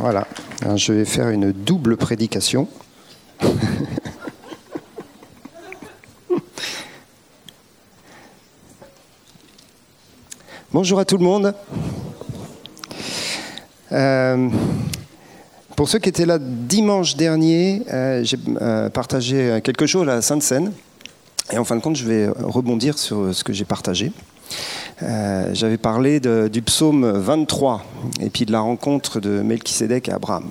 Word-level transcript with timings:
Voilà, 0.00 0.28
je 0.76 0.92
vais 0.92 1.04
faire 1.04 1.28
une 1.30 1.50
double 1.50 1.96
prédication. 1.96 2.68
Bonjour 10.72 11.00
à 11.00 11.04
tout 11.04 11.18
le 11.18 11.24
monde. 11.24 11.52
Euh, 13.90 14.48
pour 15.74 15.88
ceux 15.88 15.98
qui 15.98 16.10
étaient 16.10 16.26
là 16.26 16.38
dimanche 16.38 17.16
dernier, 17.16 17.82
euh, 17.92 18.22
j'ai 18.22 18.38
euh, 18.60 18.88
partagé 18.90 19.60
quelque 19.64 19.86
chose 19.86 20.02
à 20.02 20.14
la 20.14 20.22
Sainte-Seine. 20.22 20.72
Et 21.50 21.58
en 21.58 21.64
fin 21.64 21.74
de 21.74 21.80
compte, 21.80 21.96
je 21.96 22.04
vais 22.04 22.28
rebondir 22.28 22.96
sur 22.96 23.34
ce 23.34 23.42
que 23.42 23.52
j'ai 23.52 23.64
partagé. 23.64 24.12
Euh, 25.02 25.50
j'avais 25.52 25.78
parlé 25.78 26.20
du 26.20 26.62
psaume 26.62 27.08
23 27.08 27.84
et 28.20 28.30
puis 28.30 28.46
de 28.46 28.52
la 28.52 28.60
rencontre 28.60 29.20
de 29.20 29.42
Melchisédek 29.42 30.08
et 30.08 30.12
Abraham. 30.12 30.50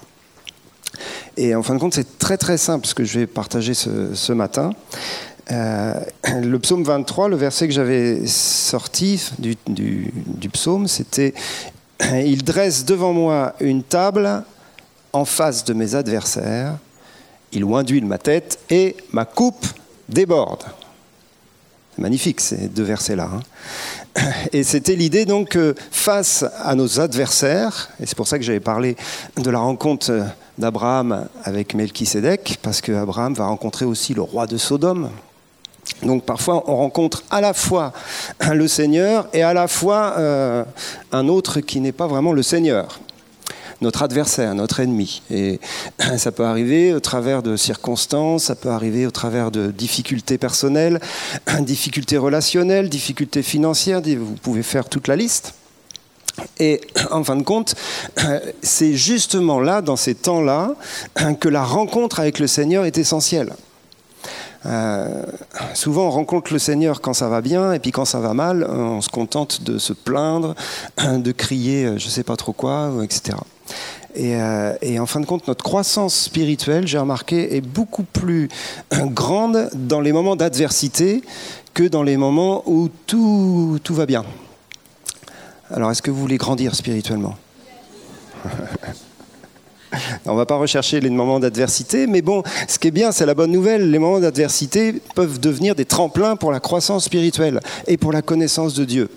Et 1.36 1.54
en 1.54 1.64
fin 1.64 1.76
de 1.76 1.80
compte, 1.80 1.94
c'est 1.94 2.18
très 2.18 2.38
très 2.38 2.58
simple 2.58 2.88
ce 2.88 2.96
que 2.96 3.04
je 3.04 3.20
vais 3.20 3.28
partager 3.28 3.74
ce, 3.74 4.32
matin. 4.32 4.72
Euh, 5.52 5.94
le 6.42 6.58
psaume 6.60 6.84
23, 6.84 7.30
le 7.30 7.36
verset 7.36 7.68
que 7.68 7.74
j'avais 7.74 8.26
sorti 8.26 9.32
du, 9.38 10.50
psaume, 10.52 10.88
c'était 10.88 11.34
Il 12.12 12.44
dresse 12.44 12.86
devant 12.86 13.14
moi 13.14 13.54
une 13.60 13.84
table 13.84 14.44
en 15.14 15.26
face 15.26 15.64
de 15.64 15.74
mes 15.74 15.96
adversaires, 15.96 16.78
il 17.52 17.64
oinduit 17.64 18.02
ma 18.02 18.18
tête 18.18 18.60
et 18.70 18.96
ma 19.12 19.26
coupe 19.26 19.66
déborde. 20.10 20.64
Magnifique 21.98 22.42
ces 22.42 22.68
deux 22.68 22.84
versets-là. 22.84 23.30
Hein. 23.34 23.40
Et 24.52 24.64
c'était 24.64 24.96
l'idée 24.96 25.26
donc 25.26 25.50
que 25.50 25.76
face 25.92 26.46
à 26.64 26.76
nos 26.76 27.00
adversaires, 27.00 27.90
et 28.00 28.06
c'est 28.06 28.16
pour 28.16 28.28
ça 28.28 28.38
que 28.38 28.44
j'avais 28.44 28.60
parlé 28.60 28.96
de 29.38 29.50
la 29.50 29.60
rencontre 29.60 30.26
d'Abraham 30.58 31.28
avec 31.44 31.74
Melchisédek, 31.74 32.60
parce 32.62 32.82
qu'Abraham 32.82 33.34
va 33.34 33.46
rencontrer 33.46 33.86
aussi 33.86 34.14
le 34.14 34.22
roi 34.22 34.48
de 34.48 34.58
Sodome. 34.58 35.10
Donc 36.04 36.24
parfois 36.24 36.64
on 36.68 36.76
rencontre 36.76 37.24
à 37.32 37.42
la 37.42 37.54
fois 37.54 37.94
le 38.52 38.68
Seigneur 38.68 39.28
et 39.34 39.42
à 39.42 39.54
la 39.54 39.68
fois 39.68 40.16
euh, 40.18 40.64
un 41.12 41.28
autre 41.28 41.62
qui 41.62 41.80
n'est 41.80 41.94
pas 41.94 42.08
vraiment 42.08 42.34
le 42.34 42.44
Seigneur 42.44 43.00
notre 43.82 44.04
adversaire, 44.04 44.54
notre 44.56 44.80
ennemi. 44.80 45.22
Et 45.30 45.60
ça 46.18 46.32
peut 46.32 46.46
arriver 46.46 46.94
au 46.94 47.00
travers 47.00 47.44
de 47.44 47.56
circonstances, 47.56 48.46
ça 48.46 48.56
peut 48.56 48.70
arriver 48.70 49.06
au 49.06 49.12
travers 49.12 49.52
de 49.52 49.72
difficultés 49.72 50.38
personnelles, 50.38 51.00
difficultés 51.62 52.18
relationnelles, 52.18 52.90
difficultés 52.90 53.44
financières, 53.44 54.02
vous 54.02 54.36
pouvez 54.42 54.64
faire 54.64 54.90
toute 54.90 55.08
la 55.08 55.16
liste. 55.16 55.54
Et 56.60 56.82
en 57.12 57.24
fin 57.24 57.36
de 57.36 57.44
compte, 57.44 57.76
c'est 58.62 58.94
justement 58.94 59.60
là, 59.60 59.82
dans 59.82 59.96
ces 59.96 60.16
temps-là, 60.16 60.76
que 61.40 61.50
la 61.50 61.64
rencontre 61.64 62.20
avec 62.20 62.40
le 62.40 62.48
Seigneur 62.48 62.86
est 62.86 62.98
essentielle. 62.98 63.54
Euh, 64.66 65.24
souvent, 65.74 66.08
on 66.08 66.12
rencontre 66.12 66.52
le 66.52 66.60
Seigneur 66.60 67.02
quand 67.02 67.14
ça 67.14 67.30
va 67.30 67.42
bien, 67.42 67.74
et 67.74 67.80
puis 67.80 67.92
quand 67.92 68.06
ça 68.06 68.20
va 68.20 68.34
mal, 68.34 68.66
on 68.70 69.02
se 69.02 69.10
contente 69.10 69.64
de 69.64 69.78
se 69.78 69.94
plaindre, 69.94 70.56
de 70.98 71.32
crier, 71.32 71.86
euh, 71.86 71.98
je 71.98 72.06
ne 72.06 72.12
sais 72.12 72.24
pas 72.24 72.36
trop 72.36 72.54
quoi, 72.54 72.92
etc. 73.04 73.38
Euh, 74.18 74.76
et, 74.82 75.00
en 75.00 75.06
fin 75.06 75.20
de 75.20 75.26
compte, 75.26 75.48
notre 75.48 75.64
croissance 75.64 76.16
spirituelle, 76.16 76.88
j'ai 76.88 76.98
remarqué, 76.98 77.56
est 77.56 77.62
beaucoup 77.62 78.04
plus 78.04 78.50
grande 78.92 79.70
dans 79.76 80.02
les 80.02 80.12
moments 80.12 80.36
d'adversité 80.36 81.22
que 81.74 81.84
dans 81.84 82.04
les 82.04 82.18
moments 82.18 82.64
où 82.66 82.90
tout, 83.06 83.80
tout 83.84 83.94
va 83.94 84.06
bien. 84.06 84.26
Alors, 85.72 85.92
est-ce 85.92 86.02
que 86.02 86.12
vous 86.12 86.20
voulez 86.20 86.38
grandir 86.38 86.74
spirituellement? 86.74 87.36
On 90.26 90.34
ne 90.34 90.38
va 90.38 90.46
pas 90.46 90.58
rechercher 90.58 91.00
les 91.00 91.10
moments 91.10 91.40
d'adversité, 91.40 92.08
mais 92.08 92.22
bon, 92.22 92.44
ce 92.68 92.78
qui 92.78 92.90
est 92.90 92.92
bien, 92.92 93.12
c'est 93.12 93.26
la 93.26 93.34
bonne 93.34 93.52
nouvelle. 93.52 93.90
Les 93.90 94.00
moments 94.00 94.20
d'adversité 94.20 95.02
peuvent 95.16 95.40
devenir 95.40 95.76
des 95.76 95.86
tremplins 95.86 96.36
pour 96.36 96.52
la 96.52 96.60
croissance 96.60 97.06
spirituelle 97.06 97.60
et 97.88 97.98
pour 97.98 98.12
la 98.12 98.22
connaissance 98.22 98.74
de 98.74 98.86
Dieu. 98.86 99.10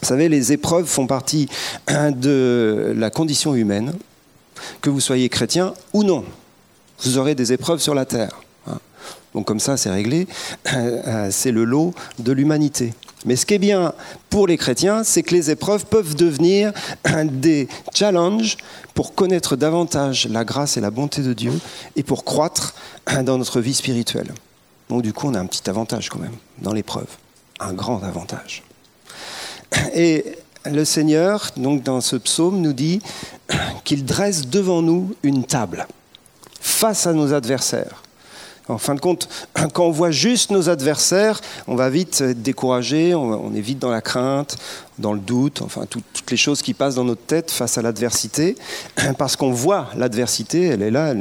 Vous 0.00 0.06
savez, 0.06 0.28
les 0.28 0.52
épreuves 0.52 0.86
font 0.86 1.06
partie 1.06 1.48
de 1.88 2.94
la 2.96 3.10
condition 3.10 3.54
humaine, 3.54 3.94
que 4.80 4.90
vous 4.90 5.00
soyez 5.00 5.28
chrétien 5.28 5.74
ou 5.92 6.04
non. 6.04 6.24
Vous 7.04 7.18
aurez 7.18 7.34
des 7.34 7.52
épreuves 7.52 7.80
sur 7.80 7.94
la 7.94 8.04
terre. 8.04 8.40
Hein. 8.66 8.78
Donc 9.34 9.46
comme 9.46 9.60
ça, 9.60 9.76
c'est 9.76 9.90
réglé. 9.90 10.26
C'est 11.30 11.52
le 11.52 11.64
lot 11.64 11.94
de 12.18 12.32
l'humanité. 12.32 12.94
Mais 13.24 13.34
ce 13.34 13.46
qui 13.46 13.54
est 13.54 13.58
bien 13.58 13.92
pour 14.30 14.46
les 14.46 14.56
chrétiens, 14.56 15.02
c'est 15.02 15.24
que 15.24 15.34
les 15.34 15.50
épreuves 15.50 15.86
peuvent 15.86 16.14
devenir 16.14 16.72
des 17.24 17.68
challenges 17.92 18.56
pour 18.94 19.14
connaître 19.14 19.56
davantage 19.56 20.28
la 20.28 20.44
grâce 20.44 20.76
et 20.76 20.80
la 20.80 20.90
bonté 20.90 21.22
de 21.22 21.32
Dieu 21.32 21.52
et 21.96 22.04
pour 22.04 22.24
croître 22.24 22.74
dans 23.24 23.36
notre 23.36 23.60
vie 23.60 23.74
spirituelle. 23.74 24.32
Donc 24.88 25.02
du 25.02 25.12
coup, 25.12 25.28
on 25.28 25.34
a 25.34 25.40
un 25.40 25.46
petit 25.46 25.68
avantage 25.68 26.08
quand 26.08 26.20
même 26.20 26.36
dans 26.62 26.72
l'épreuve, 26.72 27.08
un 27.58 27.74
grand 27.74 28.02
avantage. 28.04 28.62
Et 29.94 30.24
le 30.64 30.84
Seigneur, 30.84 31.50
donc 31.56 31.82
dans 31.82 32.00
ce 32.00 32.16
psaume, 32.16 32.60
nous 32.60 32.72
dit 32.72 33.00
qu'il 33.84 34.04
dresse 34.04 34.46
devant 34.46 34.82
nous 34.82 35.14
une 35.22 35.44
table 35.44 35.86
face 36.60 37.06
à 37.06 37.12
nos 37.12 37.32
adversaires. 37.32 38.02
En 38.68 38.76
fin 38.76 38.94
de 38.94 39.00
compte, 39.00 39.30
quand 39.54 39.86
on 39.86 39.90
voit 39.90 40.10
juste 40.10 40.50
nos 40.50 40.68
adversaires, 40.68 41.40
on 41.66 41.74
va 41.74 41.88
vite 41.88 42.20
être 42.20 42.42
découragé, 42.42 43.14
on 43.14 43.54
est 43.54 43.62
vite 43.62 43.78
dans 43.78 43.90
la 43.90 44.02
crainte, 44.02 44.58
dans 44.98 45.14
le 45.14 45.20
doute, 45.20 45.62
enfin 45.62 45.86
toutes 45.88 46.30
les 46.30 46.36
choses 46.36 46.60
qui 46.60 46.74
passent 46.74 46.96
dans 46.96 47.04
notre 47.04 47.22
tête 47.22 47.50
face 47.50 47.78
à 47.78 47.82
l'adversité, 47.82 48.56
parce 49.18 49.36
qu'on 49.36 49.52
voit 49.52 49.88
l'adversité, 49.96 50.66
elle 50.66 50.82
est 50.82 50.90
là, 50.90 51.14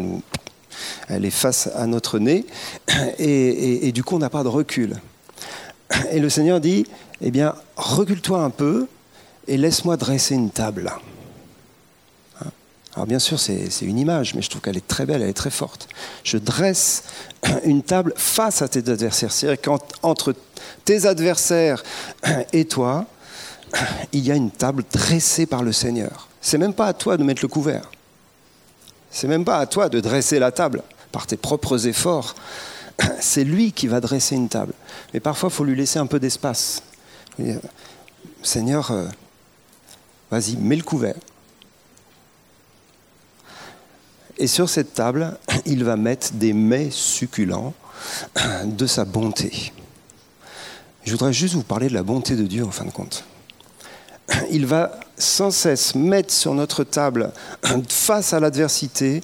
elle, 1.07 1.23
est 1.23 1.29
face 1.29 1.69
à 1.73 1.87
notre 1.87 2.19
nez, 2.19 2.45
et 3.17 3.93
du 3.93 4.03
coup 4.03 4.15
on 4.15 4.19
n'a 4.19 4.29
pas 4.29 4.43
de 4.43 4.49
recul. 4.49 4.97
Et 6.11 6.19
le 6.19 6.29
Seigneur 6.29 6.59
dit, 6.59 6.85
eh 7.21 7.31
bien, 7.31 7.55
recule-toi 7.75 8.41
un 8.43 8.49
peu 8.49 8.87
et 9.47 9.57
laisse-moi 9.57 9.97
dresser 9.97 10.35
une 10.35 10.51
table. 10.51 10.91
Hein? 12.41 12.51
Alors 12.95 13.07
bien 13.07 13.19
sûr, 13.19 13.39
c'est 13.39 13.69
une 13.81 13.99
image, 13.99 14.33
mais 14.33 14.41
je 14.41 14.49
trouve 14.49 14.61
qu'elle 14.61 14.77
est 14.77 14.87
très 14.87 15.05
belle, 15.05 15.21
elle 15.21 15.29
est 15.29 15.33
très 15.33 15.49
forte. 15.49 15.87
Je 16.23 16.37
dresse 16.37 17.03
une 17.63 17.83
table 17.83 18.13
face 18.15 18.61
à 18.61 18.67
tes 18.67 18.89
adversaires. 18.89 19.31
C'est-à-dire 19.31 19.61
qu'entre 19.61 20.33
tes 20.85 21.05
adversaires 21.05 21.83
et 22.53 22.65
toi, 22.65 23.05
il 24.13 24.25
y 24.25 24.31
a 24.31 24.35
une 24.35 24.51
table 24.51 24.83
dressée 24.91 25.45
par 25.45 25.63
le 25.63 25.71
Seigneur. 25.71 26.27
C'est 26.41 26.57
même 26.57 26.73
pas 26.73 26.87
à 26.87 26.93
toi 26.93 27.17
de 27.17 27.23
mettre 27.23 27.41
le 27.41 27.47
couvert. 27.47 27.91
C'est 29.11 29.27
même 29.27 29.45
pas 29.45 29.57
à 29.57 29.65
toi 29.65 29.89
de 29.89 29.99
dresser 29.99 30.39
la 30.39 30.51
table 30.51 30.83
par 31.11 31.27
tes 31.27 31.37
propres 31.37 31.87
efforts. 31.87 32.35
C'est 33.19 33.43
lui 33.43 33.71
qui 33.71 33.87
va 33.87 33.99
dresser 33.99 34.35
une 34.35 34.49
table. 34.49 34.73
Mais 35.13 35.19
parfois, 35.19 35.49
il 35.49 35.55
faut 35.55 35.63
lui 35.63 35.75
laisser 35.75 35.99
un 35.99 36.07
peu 36.07 36.19
d'espace. 36.19 36.81
Euh, 37.39 37.59
Seigneur, 38.43 38.91
euh, 38.91 39.07
vas-y, 40.31 40.55
mets 40.57 40.75
le 40.75 40.83
couvert. 40.83 41.15
Et 44.37 44.47
sur 44.47 44.69
cette 44.69 44.93
table, 44.93 45.37
il 45.65 45.83
va 45.83 45.95
mettre 45.95 46.33
des 46.33 46.53
mets 46.53 46.89
succulents 46.91 47.73
de 48.65 48.85
sa 48.85 49.05
bonté. 49.05 49.71
Je 51.03 51.11
voudrais 51.11 51.33
juste 51.33 51.53
vous 51.53 51.63
parler 51.63 51.87
de 51.87 51.93
la 51.93 52.03
bonté 52.03 52.35
de 52.35 52.45
Dieu 52.45 52.65
en 52.65 52.71
fin 52.71 52.85
de 52.85 52.91
compte. 52.91 53.23
Il 54.51 54.65
va 54.65 54.99
sans 55.17 55.51
cesse 55.51 55.95
mettre 55.95 56.33
sur 56.33 56.53
notre 56.53 56.83
table, 56.83 57.31
face 57.89 58.33
à 58.33 58.39
l'adversité, 58.39 59.21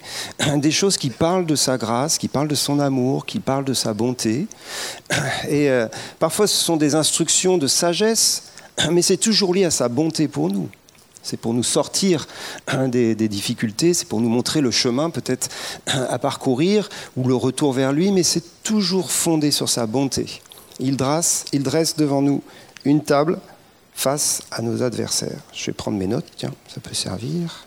des 0.57 0.71
choses 0.71 0.97
qui 0.97 1.09
parlent 1.09 1.45
de 1.45 1.55
sa 1.55 1.77
grâce, 1.77 2.17
qui 2.17 2.27
parlent 2.27 2.47
de 2.47 2.55
son 2.55 2.79
amour, 2.79 3.25
qui 3.25 3.39
parlent 3.39 3.65
de 3.65 3.73
sa 3.73 3.93
bonté. 3.93 4.47
Et 5.47 5.69
euh, 5.69 5.87
parfois 6.19 6.47
ce 6.47 6.55
sont 6.55 6.77
des 6.77 6.95
instructions 6.95 7.57
de 7.57 7.67
sagesse, 7.67 8.43
mais 8.91 9.01
c'est 9.01 9.17
toujours 9.17 9.53
lié 9.53 9.65
à 9.65 9.71
sa 9.71 9.87
bonté 9.87 10.27
pour 10.27 10.49
nous. 10.49 10.69
C'est 11.21 11.37
pour 11.37 11.53
nous 11.53 11.63
sortir 11.63 12.27
des, 12.87 13.15
des 13.15 13.27
difficultés, 13.29 13.93
c'est 13.93 14.07
pour 14.07 14.19
nous 14.19 14.29
montrer 14.29 14.59
le 14.59 14.71
chemin 14.71 15.09
peut-être 15.09 15.47
à 15.85 16.19
parcourir 16.19 16.89
ou 17.15 17.27
le 17.27 17.35
retour 17.35 17.71
vers 17.71 17.93
lui, 17.93 18.11
mais 18.11 18.23
c'est 18.23 18.63
toujours 18.63 19.11
fondé 19.11 19.51
sur 19.51 19.69
sa 19.69 19.85
bonté. 19.85 20.41
Il 20.79 20.97
dresse, 20.97 21.45
il 21.53 21.63
dresse 21.63 21.95
devant 21.95 22.21
nous 22.21 22.41
une 22.83 23.03
table 23.03 23.39
face 23.95 24.41
à 24.51 24.61
nos 24.61 24.81
adversaires. 24.83 25.39
Je 25.53 25.65
vais 25.65 25.73
prendre 25.73 25.97
mes 25.97 26.07
notes, 26.07 26.25
tiens, 26.35 26.53
ça 26.67 26.81
peut 26.81 26.93
servir. 26.93 27.65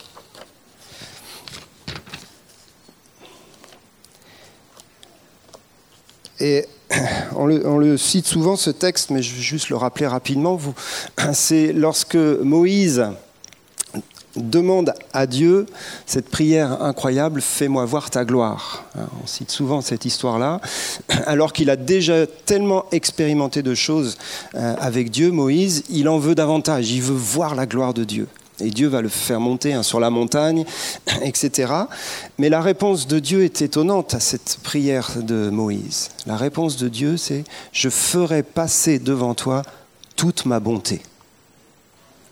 Et 6.40 6.66
on 7.34 7.46
le, 7.46 7.96
cite 7.96 8.26
souvent 8.26 8.56
ce 8.56 8.70
texte, 8.70 9.10
mais 9.10 9.22
je 9.22 9.34
vais 9.34 9.42
juste 9.42 9.68
le 9.68 9.76
rappeler 9.76 10.06
rapidement. 10.06 10.60
C'est 11.32 11.72
lorsque 11.72 12.16
Moïse 12.16 13.06
demande 14.36 14.94
à 15.12 15.26
Dieu 15.26 15.66
cette 16.06 16.28
prière 16.28 16.82
incroyable, 16.82 17.40
fais-moi 17.40 17.84
voir 17.84 18.10
ta 18.10 18.24
gloire. 18.24 18.84
Hein, 18.96 19.08
on 19.22 19.26
cite 19.26 19.50
souvent 19.50 19.80
cette 19.80 20.04
histoire-là, 20.04 20.60
alors 21.26 21.52
qu'il 21.52 21.70
a 21.70 21.76
déjà 21.76 22.26
tellement 22.26 22.86
expérimenté 22.92 23.62
de 23.62 23.74
choses 23.74 24.18
euh, 24.54 24.74
avec 24.78 25.10
Dieu, 25.10 25.30
Moïse, 25.30 25.84
il 25.88 26.08
en 26.08 26.18
veut 26.18 26.34
davantage, 26.34 26.90
il 26.90 27.02
veut 27.02 27.14
voir 27.14 27.54
la 27.54 27.66
gloire 27.66 27.94
de 27.94 28.04
Dieu. 28.04 28.28
Et 28.60 28.70
Dieu 28.70 28.88
va 28.88 29.02
le 29.02 29.08
faire 29.08 29.40
monter 29.40 29.74
hein, 29.74 29.82
sur 29.82 30.00
la 30.00 30.10
montagne, 30.10 30.64
etc. 31.22 31.72
Mais 32.38 32.48
la 32.48 32.62
réponse 32.62 33.06
de 33.06 33.18
Dieu 33.18 33.44
est 33.44 33.62
étonnante 33.62 34.14
à 34.14 34.20
cette 34.20 34.58
prière 34.62 35.10
de 35.20 35.50
Moïse. 35.50 36.10
La 36.26 36.36
réponse 36.36 36.76
de 36.76 36.88
Dieu, 36.88 37.16
c'est⁇ 37.16 37.40
Je 37.72 37.90
ferai 37.90 38.42
passer 38.42 38.98
devant 38.98 39.34
toi 39.34 39.62
toute 40.16 40.46
ma 40.46 40.60
bonté⁇ 40.60 40.96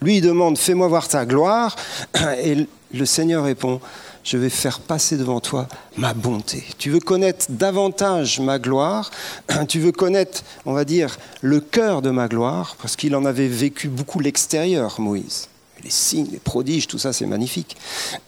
Lui, 0.04 0.20
demande⁇ 0.20 0.56
Fais-moi 0.58 0.86
voir 0.86 1.08
ta 1.08 1.24
gloire⁇ 1.24 1.74
et 2.38 2.68
le 2.92 3.06
Seigneur 3.06 3.44
répond⁇ 3.44 3.76
je 4.22 4.36
vais 4.36 4.50
faire 4.50 4.80
passer 4.80 5.16
devant 5.16 5.40
toi 5.40 5.66
ma 5.96 6.12
bonté. 6.12 6.62
Tu 6.76 6.90
veux 6.90 7.00
connaître 7.00 7.46
davantage 7.48 8.38
ma 8.38 8.58
gloire, 8.58 9.10
tu 9.68 9.80
veux 9.80 9.92
connaître, 9.92 10.42
on 10.66 10.74
va 10.74 10.84
dire, 10.84 11.16
le 11.40 11.60
cœur 11.60 12.02
de 12.02 12.10
ma 12.10 12.28
gloire, 12.28 12.76
parce 12.82 12.96
qu'il 12.96 13.16
en 13.16 13.24
avait 13.24 13.48
vécu 13.48 13.88
beaucoup 13.88 14.20
l'extérieur, 14.20 15.00
Moïse. 15.00 15.48
Les 15.82 15.90
signes, 15.90 16.28
les 16.32 16.38
prodiges, 16.38 16.86
tout 16.86 16.98
ça, 16.98 17.14
c'est 17.14 17.26
magnifique. 17.26 17.76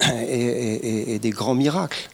Et, 0.28 1.14
et, 1.14 1.18
des 1.18 1.30
grands 1.30 1.54
miracles. 1.54 2.08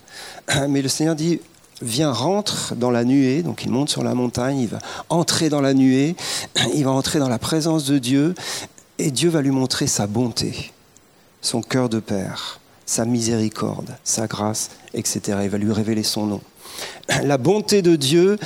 Mais 0.68 0.82
le 0.82 0.88
Seigneur 0.88 1.14
dit, 1.14 1.40
viens, 1.82 2.12
rentre 2.12 2.74
dans 2.76 2.90
la 2.90 3.04
nuée. 3.04 3.42
Donc 3.42 3.64
il 3.64 3.70
monte 3.70 3.90
sur 3.90 4.02
la 4.02 4.14
montagne, 4.14 4.58
il 4.58 4.68
va 4.68 4.78
entrer 5.08 5.48
dans 5.48 5.60
la 5.60 5.74
nuée, 5.74 6.14
il 6.74 6.84
va 6.84 6.90
entrer 6.90 7.18
dans 7.18 7.28
la 7.28 7.38
présence 7.38 7.84
de 7.84 7.98
Dieu, 7.98 8.34
et 9.02 9.10
Dieu 9.10 9.30
va 9.30 9.42
lui 9.42 9.50
montrer 9.50 9.86
sa 9.86 10.06
bonté, 10.06 10.72
son 11.40 11.62
cœur 11.62 11.88
de 11.88 12.00
Père 12.00 12.60
sa 12.92 13.04
miséricorde, 13.04 13.96
sa 14.04 14.26
grâce, 14.26 14.70
etc. 14.94 15.38
Il 15.44 15.48
va 15.48 15.58
lui 15.58 15.72
révéler 15.72 16.02
son 16.02 16.26
nom. 16.26 16.40
La 17.24 17.38
bonté 17.38 17.80
de 17.80 17.96
Dieu, 17.96 18.38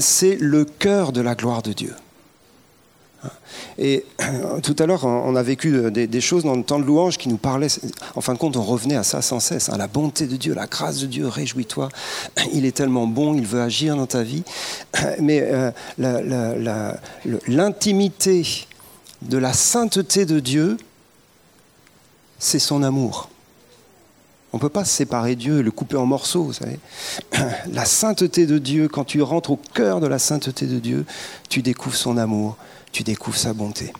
c'est 0.00 0.36
le 0.36 0.64
cœur 0.64 1.12
de 1.12 1.20
la 1.20 1.34
gloire 1.34 1.62
de 1.62 1.72
Dieu. 1.72 1.94
Et 3.78 4.04
tout 4.62 4.74
à 4.80 4.86
l'heure, 4.86 5.04
on 5.04 5.36
a 5.36 5.42
vécu 5.42 5.90
des, 5.92 6.20
choses 6.20 6.42
dans 6.44 6.56
le 6.56 6.64
temps 6.64 6.80
de 6.80 6.84
louange 6.84 7.16
qui 7.16 7.28
nous 7.28 7.36
parlaient. 7.36 7.68
En 8.16 8.20
fin 8.20 8.34
de 8.34 8.38
compte, 8.38 8.56
on 8.56 8.62
revenait 8.62 8.96
à 8.96 9.04
ça 9.04 9.22
sans 9.22 9.38
cesse. 9.40 9.68
Hein. 9.68 9.76
la 9.78 9.86
bonté 9.86 10.26
de 10.26 10.36
Dieu, 10.36 10.52
la 10.52 10.66
grâce 10.66 10.98
de 10.98 11.06
Dieu, 11.06 11.28
réjouis-toi. 11.28 11.88
Il 12.52 12.64
est 12.66 12.76
tellement 12.76 13.06
bon, 13.06 13.34
il 13.34 13.46
veut 13.46 13.62
agir 13.62 13.96
dans 13.96 14.06
ta 14.06 14.22
vie. 14.22 14.42
Mais 15.20 15.42
euh, 15.42 15.70
l'intimité 17.46 18.66
de 19.28 19.38
la 19.38 19.52
sainteté 19.52 20.26
de 20.26 20.40
Dieu, 20.40 20.76
c'est 22.38 22.58
son 22.58 22.82
amour. 22.82 23.28
On 24.52 24.58
ne 24.58 24.60
peut 24.60 24.68
pas 24.68 24.84
séparer 24.84 25.34
Dieu 25.34 25.60
et 25.60 25.62
le 25.62 25.70
couper 25.70 25.96
en 25.96 26.04
morceaux, 26.04 26.44
vous 26.44 26.52
savez. 26.52 26.78
La 27.72 27.86
sainteté 27.86 28.44
de 28.44 28.58
Dieu, 28.58 28.86
quand 28.86 29.04
tu 29.04 29.22
rentres 29.22 29.50
au 29.50 29.56
cœur 29.56 30.00
de 30.00 30.06
la 30.06 30.18
sainteté 30.18 30.66
de 30.66 30.78
Dieu, 30.78 31.06
tu 31.48 31.62
découvres 31.62 31.96
son 31.96 32.18
amour, 32.18 32.58
tu 32.92 33.02
découvres 33.02 33.38
sa 33.38 33.54
bonté. 33.54 33.94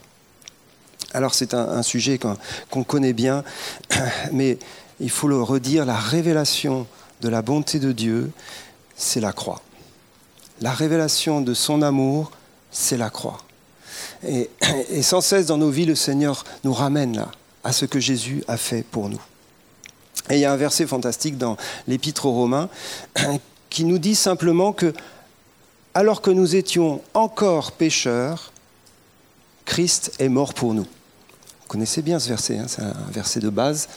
Alors 1.15 1.35
c'est 1.35 1.55
un, 1.55 1.83
sujet 1.83 2.19
qu'on 2.19 2.85
connaît 2.85 3.15
bien, 3.15 3.45
mais 4.33 4.59
il 5.01 5.11
faut 5.11 5.29
le 5.29 5.41
redire, 5.41 5.87
la 5.87 5.97
révélation 5.97 6.87
de 7.23 7.29
la 7.31 7.41
bonté 7.41 7.79
de 7.79 7.93
Dieu, 7.93 8.31
c'est 8.95 9.21
la 9.21 9.33
croix. 9.33 9.63
La 10.61 10.73
révélation 10.73 11.41
de 11.41 11.55
son 11.55 11.81
amour, 11.81 12.31
c'est 12.71 12.99
la 12.99 13.09
croix. 13.09 13.39
Et, 14.27 14.49
sans 15.03 15.21
cesse 15.21 15.47
dans 15.47 15.59
nos 15.59 15.71
vies, 15.71 15.87
le 15.87 15.95
Seigneur 15.95 16.45
nous 16.65 16.73
ramène 16.73 17.17
là, 17.17 17.31
à 17.65 17.73
ce 17.73 17.85
que 17.85 18.01
Jésus 18.01 18.45
a 18.49 18.57
fait 18.57 18.83
pour 18.83 19.09
nous. 19.09 19.21
Et 20.31 20.35
il 20.35 20.41
y 20.41 20.45
a 20.45 20.53
un 20.53 20.57
verset 20.57 20.87
fantastique 20.87 21.37
dans 21.37 21.57
l'Épître 21.89 22.27
aux 22.27 22.33
Romains 22.33 22.69
qui 23.71 23.85
nous 23.85 23.99
dit 23.99 24.15
simplement 24.15 24.73
que, 24.73 24.93
alors 25.95 26.23
que 26.23 26.31
nous 26.31 26.55
étions 26.55 27.03
encore 27.15 27.73
pécheurs, 27.73 28.53
Christ 29.65 30.13
est 30.19 30.29
mort 30.29 30.55
pour 30.55 30.75
nous. 30.75 30.83
Vous 30.85 31.69
connaissez 31.69 32.03
bien 32.03 32.19
ce 32.19 32.29
verset, 32.29 32.59
hein, 32.59 32.67
c'est 32.69 32.83
un 32.83 32.95
verset 33.11 33.41
de 33.41 33.51
base 33.51 33.89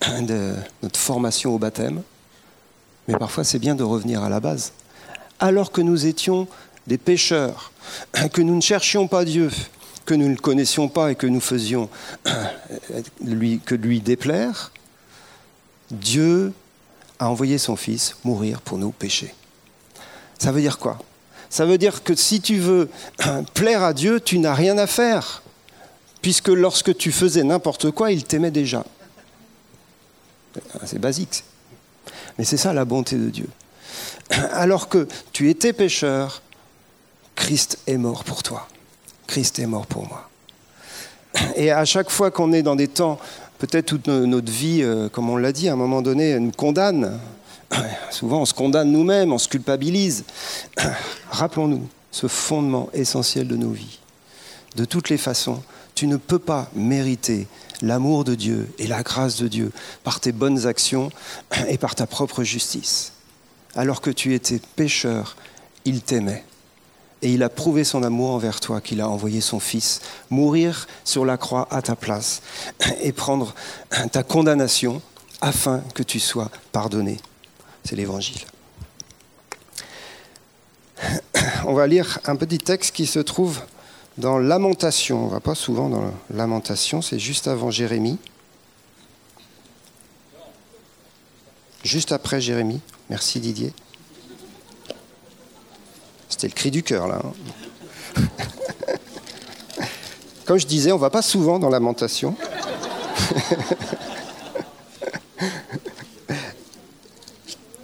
de 0.20 0.54
notre 0.82 1.00
formation 1.00 1.54
au 1.54 1.58
baptême. 1.58 2.02
Mais 3.08 3.16
parfois, 3.16 3.44
c'est 3.44 3.58
bien 3.58 3.74
de 3.74 3.82
revenir 3.82 4.22
à 4.22 4.28
la 4.28 4.40
base. 4.40 4.72
Alors 5.40 5.72
que 5.72 5.80
nous 5.80 6.06
étions 6.06 6.46
des 6.86 6.98
pécheurs, 6.98 7.72
que 8.32 8.42
nous 8.42 8.56
ne 8.56 8.60
cherchions 8.60 9.08
pas 9.08 9.24
Dieu, 9.24 9.50
que 10.06 10.14
nous 10.14 10.28
ne 10.28 10.36
connaissions 10.36 10.88
pas 10.88 11.12
et 11.12 11.14
que 11.14 11.26
nous 11.26 11.40
faisions 11.40 11.88
lui, 13.24 13.60
que 13.64 13.74
lui 13.74 14.00
déplaire, 14.00 14.72
Dieu 15.90 16.52
a 17.18 17.28
envoyé 17.30 17.58
son 17.58 17.76
Fils 17.76 18.16
mourir 18.24 18.60
pour 18.60 18.78
nous 18.78 18.90
pécher. 18.90 19.34
Ça 20.38 20.52
veut 20.52 20.60
dire 20.60 20.78
quoi? 20.78 20.98
Ça 21.48 21.64
veut 21.64 21.78
dire 21.78 22.02
que 22.02 22.14
si 22.14 22.40
tu 22.40 22.58
veux 22.58 22.90
plaire 23.54 23.82
à 23.84 23.92
Dieu, 23.92 24.20
tu 24.20 24.38
n'as 24.38 24.54
rien 24.54 24.76
à 24.76 24.86
faire, 24.86 25.42
puisque 26.20 26.48
lorsque 26.48 26.96
tu 26.96 27.12
faisais 27.12 27.44
n'importe 27.44 27.92
quoi, 27.92 28.10
il 28.12 28.24
t'aimait 28.24 28.50
déjà. 28.50 28.84
C'est 30.84 30.98
basique. 30.98 31.44
Mais 32.36 32.44
c'est 32.44 32.56
ça 32.56 32.72
la 32.72 32.84
bonté 32.84 33.16
de 33.16 33.30
Dieu. 33.30 33.48
Alors 34.52 34.88
que 34.88 35.06
tu 35.32 35.50
étais 35.50 35.72
pécheur, 35.72 36.42
Christ 37.34 37.78
est 37.86 37.96
mort 37.96 38.24
pour 38.24 38.42
toi. 38.42 38.68
Christ 39.26 39.58
est 39.58 39.66
mort 39.66 39.86
pour 39.86 40.06
moi. 40.06 40.28
Et 41.56 41.70
à 41.70 41.84
chaque 41.84 42.10
fois 42.10 42.30
qu'on 42.30 42.52
est 42.52 42.62
dans 42.62 42.76
des 42.76 42.88
temps 42.88 43.18
peut-être 43.58 43.86
toute 43.86 44.08
notre 44.08 44.50
vie, 44.50 44.82
euh, 44.82 45.08
comme 45.08 45.30
on 45.30 45.36
l'a 45.36 45.52
dit, 45.52 45.68
à 45.68 45.72
un 45.72 45.76
moment 45.76 46.02
donné, 46.02 46.38
nous 46.38 46.50
condamne. 46.50 47.18
Souvent, 48.10 48.42
on 48.42 48.44
se 48.44 48.54
condamne 48.54 48.92
nous-mêmes, 48.92 49.32
on 49.32 49.38
se 49.38 49.48
culpabilise. 49.48 50.24
Rappelons-nous 51.30 51.88
ce 52.10 52.26
fondement 52.26 52.88
essentiel 52.92 53.48
de 53.48 53.56
nos 53.56 53.70
vies. 53.70 53.98
De 54.76 54.84
toutes 54.84 55.08
les 55.08 55.18
façons, 55.18 55.62
tu 55.94 56.06
ne 56.06 56.16
peux 56.16 56.38
pas 56.38 56.68
mériter 56.74 57.46
l'amour 57.82 58.24
de 58.24 58.34
Dieu 58.34 58.72
et 58.78 58.86
la 58.86 59.02
grâce 59.02 59.36
de 59.36 59.48
Dieu 59.48 59.72
par 60.02 60.20
tes 60.20 60.32
bonnes 60.32 60.66
actions 60.66 61.10
et 61.68 61.78
par 61.78 61.94
ta 61.94 62.06
propre 62.06 62.42
justice. 62.42 63.12
Alors 63.76 64.00
que 64.00 64.10
tu 64.10 64.34
étais 64.34 64.60
pécheur, 64.76 65.36
il 65.84 66.02
t'aimait 66.02 66.44
et 67.24 67.30
il 67.30 67.42
a 67.42 67.48
prouvé 67.48 67.84
son 67.84 68.02
amour 68.02 68.32
envers 68.32 68.60
toi 68.60 68.82
qu'il 68.82 69.00
a 69.00 69.08
envoyé 69.08 69.40
son 69.40 69.58
Fils 69.58 70.02
mourir 70.28 70.86
sur 71.04 71.24
la 71.24 71.38
croix 71.38 71.66
à 71.70 71.80
ta 71.80 71.96
place 71.96 72.42
et 73.00 73.12
prendre 73.12 73.54
ta 74.12 74.22
condamnation 74.22 75.00
afin 75.40 75.82
que 75.94 76.02
tu 76.02 76.20
sois 76.20 76.50
pardonné. 76.70 77.18
C'est 77.82 77.96
l'Évangile. 77.96 78.42
On 81.66 81.72
va 81.72 81.86
lire 81.86 82.18
un 82.26 82.36
petit 82.36 82.58
texte 82.58 82.94
qui 82.94 83.06
se 83.06 83.20
trouve 83.20 83.58
dans 84.18 84.38
Lamentation. 84.38 85.22
On 85.22 85.26
ne 85.26 85.30
va 85.30 85.40
pas 85.40 85.54
souvent 85.54 85.88
dans 85.88 86.12
Lamentation, 86.28 87.00
c'est 87.00 87.18
juste 87.18 87.48
avant 87.48 87.70
Jérémie. 87.70 88.18
Juste 91.82 92.12
après 92.12 92.42
Jérémie. 92.42 92.82
Merci 93.08 93.40
Didier. 93.40 93.72
C'était 96.28 96.48
le 96.48 96.52
cri 96.52 96.70
du 96.70 96.82
cœur, 96.82 97.06
là. 97.06 97.20
Hein. 97.24 97.32
Comme 100.44 100.58
je 100.58 100.66
disais, 100.66 100.92
on 100.92 100.96
ne 100.96 101.00
va 101.00 101.10
pas 101.10 101.22
souvent 101.22 101.58
dans 101.58 101.70
Lamentation. 101.70 102.36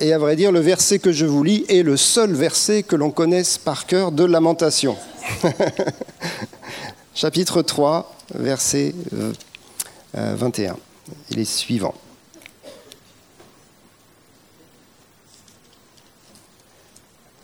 Et 0.00 0.12
à 0.14 0.18
vrai 0.18 0.35
dire, 0.35 0.50
le 0.50 0.61
verset 0.61 0.99
que 0.99 1.12
je 1.12 1.26
vous 1.26 1.42
lis 1.42 1.66
est 1.68 1.82
le 1.82 1.99
seul 1.99 2.32
verset 2.32 2.82
que 2.82 2.97
l'on 2.97 3.11
connaisse 3.11 3.59
par 3.59 3.87
cœur 3.87 4.12
de 4.12 4.25
Lamentation. 4.25 4.97
Chapitre 7.14 7.61
3, 7.61 8.16
verset 8.35 8.94
21. 10.14 10.73
Euh, 10.73 10.75
Il 11.30 11.38
est 11.38 11.44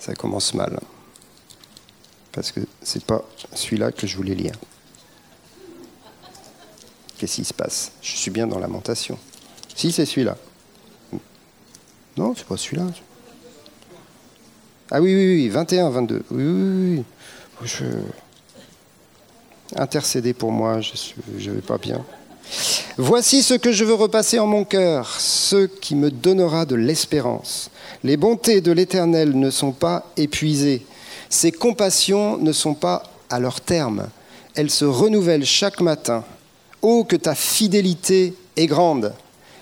Ça 0.06 0.14
commence 0.14 0.54
mal 0.54 0.78
parce 2.30 2.52
que 2.52 2.60
c'est 2.80 3.02
pas 3.02 3.24
celui-là 3.52 3.90
que 3.90 4.06
je 4.06 4.16
voulais 4.16 4.36
lire. 4.36 4.54
Qu'est-ce 7.18 7.34
qui 7.34 7.44
se 7.44 7.52
passe? 7.52 7.90
Je 8.02 8.12
suis 8.12 8.30
bien 8.30 8.46
dans 8.46 8.60
lamentation. 8.60 9.18
Si, 9.74 9.90
c'est 9.90 10.06
celui-là. 10.06 10.36
Non, 12.16 12.36
c'est 12.36 12.46
pas 12.46 12.56
celui-là. 12.56 12.86
Ah 14.92 15.00
oui, 15.00 15.12
oui, 15.12 15.34
oui, 15.34 15.48
21, 15.48 15.90
22. 15.90 16.24
Oui, 16.30 16.44
oui, 16.44 16.98
oui. 16.98 17.04
Je... 17.64 17.84
Intercédez 19.74 20.34
pour 20.34 20.52
moi, 20.52 20.80
je 20.82 21.50
ne 21.50 21.54
vais 21.56 21.62
pas 21.62 21.78
bien. 21.78 22.04
Voici 22.96 23.42
ce 23.42 23.54
que 23.54 23.72
je 23.72 23.84
veux 23.84 23.94
repasser 23.94 24.38
en 24.38 24.46
mon 24.46 24.64
cœur, 24.64 25.14
ce 25.18 25.66
qui 25.66 25.94
me 25.94 26.10
donnera 26.10 26.64
de 26.64 26.74
l'espérance. 26.74 27.70
Les 28.04 28.16
bontés 28.16 28.60
de 28.60 28.72
l'Éternel 28.72 29.38
ne 29.38 29.50
sont 29.50 29.72
pas 29.72 30.10
épuisées 30.16 30.86
ces 31.28 31.52
compassions 31.52 32.38
ne 32.38 32.52
sont 32.52 32.74
pas 32.74 33.02
à 33.30 33.40
leur 33.40 33.60
terme, 33.60 34.08
elles 34.54 34.70
se 34.70 34.84
renouvellent 34.84 35.44
chaque 35.44 35.80
matin. 35.80 36.24
Oh, 36.82 37.04
que 37.04 37.16
ta 37.16 37.34
fidélité 37.34 38.34
est 38.56 38.66
grande. 38.66 39.12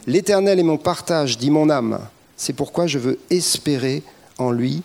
L'Éternel 0.07 0.59
est 0.59 0.65
mon 0.65 0.77
partage, 0.77 1.39
dit 1.39 1.51
mon 1.51 1.71
âme. 1.71 1.99
C'est 2.37 2.53
pourquoi 2.53 2.87
je 2.87 2.99
veux 2.99 3.19
espérer 3.31 4.03
en 4.39 4.51
lui. 4.51 4.83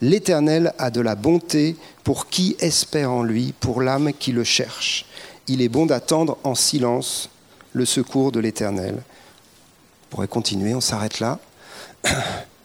L'Éternel 0.00 0.72
a 0.78 0.90
de 0.90 1.00
la 1.00 1.14
bonté 1.14 1.76
pour 2.04 2.28
qui 2.28 2.56
espère 2.60 3.10
en 3.10 3.22
lui, 3.22 3.52
pour 3.58 3.82
l'âme 3.82 4.12
qui 4.18 4.32
le 4.32 4.44
cherche. 4.44 5.06
Il 5.48 5.60
est 5.62 5.68
bon 5.68 5.86
d'attendre 5.86 6.38
en 6.44 6.54
silence 6.54 7.28
le 7.72 7.84
secours 7.84 8.32
de 8.32 8.40
l'Éternel. 8.40 8.96
On 8.96 10.06
pourrait 10.10 10.28
continuer, 10.28 10.74
on 10.74 10.80
s'arrête 10.80 11.20
là. 11.20 11.38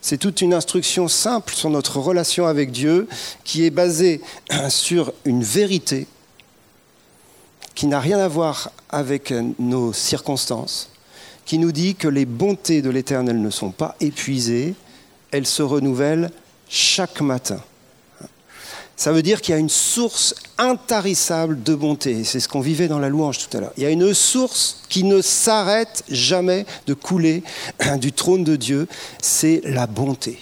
C'est 0.02 0.18
toute 0.18 0.42
une 0.42 0.54
instruction 0.54 1.08
simple 1.08 1.54
sur 1.54 1.70
notre 1.70 1.98
relation 1.98 2.46
avec 2.46 2.72
Dieu 2.72 3.08
qui 3.44 3.66
est 3.66 3.72
basée 3.72 4.22
sur 4.70 5.14
une 5.26 5.44
vérité 5.44 6.08
qui 7.74 7.88
n'a 7.88 8.00
rien 8.00 8.20
à 8.20 8.28
voir 8.28 8.72
avec 8.90 9.34
nos 9.60 9.92
circonstances, 9.92 10.90
qui 11.46 11.58
nous 11.58 11.72
dit 11.72 11.96
que 11.96 12.08
les 12.08 12.26
bontés 12.26 12.82
de 12.82 12.90
l'Éternel 12.90 13.42
ne 13.42 13.50
sont 13.50 13.72
pas 13.72 13.96
épuisées, 14.00 14.76
elles 15.32 15.46
se 15.46 15.62
renouvellent 15.62 16.32
chaque 16.70 17.20
matin. 17.20 17.60
Ça 18.98 19.12
veut 19.12 19.22
dire 19.22 19.42
qu'il 19.42 19.54
y 19.54 19.56
a 19.56 19.60
une 19.60 19.70
source 19.70 20.36
intarissable 20.58 21.62
de 21.62 21.76
bonté. 21.76 22.24
C'est 22.24 22.40
ce 22.40 22.48
qu'on 22.48 22.62
vivait 22.62 22.88
dans 22.88 23.00
la 23.00 23.10
louange 23.10 23.40
tout 23.40 23.58
à 23.58 23.60
l'heure. 23.60 23.74
Il 23.76 23.84
y 23.84 23.86
a 23.86 23.90
une 23.90 24.14
source 24.14 24.84
qui 24.88 25.04
ne 25.04 25.22
s'arrête 25.22 26.04
jamais 26.10 26.66
de 26.88 26.94
couler 26.94 27.44
du 28.00 28.14
trône 28.14 28.44
de 28.44 28.56
Dieu. 28.56 28.88
C'est 29.22 29.62
la 29.66 29.86
bonté. 29.86 30.40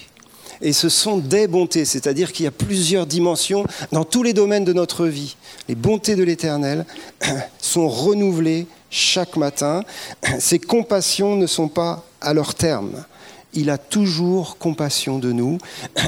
Et 0.62 0.72
ce 0.72 0.88
sont 0.88 1.18
des 1.18 1.48
bontés, 1.48 1.84
c'est-à-dire 1.84 2.32
qu'il 2.32 2.44
y 2.44 2.48
a 2.48 2.52
plusieurs 2.52 3.06
dimensions 3.06 3.66
dans 3.90 4.04
tous 4.04 4.22
les 4.22 4.32
domaines 4.32 4.64
de 4.64 4.72
notre 4.72 5.06
vie. 5.06 5.36
Les 5.68 5.74
bontés 5.74 6.14
de 6.14 6.22
l'Éternel 6.22 6.86
sont 7.58 7.88
renouvelées 7.88 8.68
chaque 8.88 9.36
matin. 9.36 9.82
Ces 10.38 10.60
compassions 10.60 11.34
ne 11.34 11.48
sont 11.48 11.68
pas 11.68 12.04
à 12.20 12.32
leur 12.32 12.54
terme 12.54 13.04
il 13.54 13.70
a 13.70 13.78
toujours 13.78 14.58
compassion 14.58 15.18
de 15.18 15.32
nous 15.32 15.58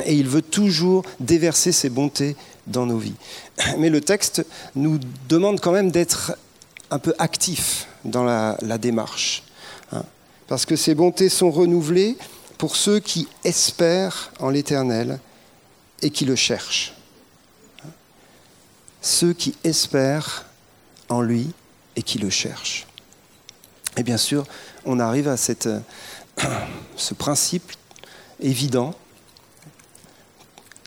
et 0.05 0.15
il 0.15 0.29
veut 0.29 0.43
toujours 0.43 1.05
déverser 1.21 1.73
ses 1.73 1.88
bontés 1.88 2.37
dans 2.67 2.87
nos 2.87 2.99
vies. 2.99 3.15
Mais 3.79 3.91
le 3.91 4.00
texte 4.00 4.45
nous 4.75 4.99
demande 5.29 5.61
quand 5.61 5.73
même 5.73 5.91
d'être 5.91 6.37
un 6.91 6.99
peu 6.99 7.15
actifs 7.19 7.87
dans 8.05 8.25
la, 8.25 8.79
démarche. 8.79 9.43
Hein. 9.93 10.05
parce 10.49 10.67
que 10.67 10.76
ces 10.76 10.95
bontés 10.95 11.29
sont 11.29 11.50
renouvelées 11.50 12.17
pour 12.59 12.76
ceux 12.76 13.00
qui 13.00 13.29
espèrent 13.45 14.33
en 14.41 14.50
l'Éternel 14.50 15.21
et 16.03 16.11
qui 16.11 16.25
le 16.25 16.37
cherchent. 16.37 16.95
Ceux 19.00 19.33
qui 19.33 19.55
espèrent 19.65 20.47
en 21.09 21.21
lui 21.21 21.50
et 21.95 22.03
qui 22.03 22.19
le 22.19 22.31
cherchent. 22.31 22.87
Et 23.97 24.03
bien 24.03 24.19
sûr, 24.19 24.45
on 24.85 25.00
arrive 25.00 25.29
à 25.29 25.37
cette, 25.37 25.69
ce 26.97 27.14
principe 27.14 27.73
évident 28.40 28.95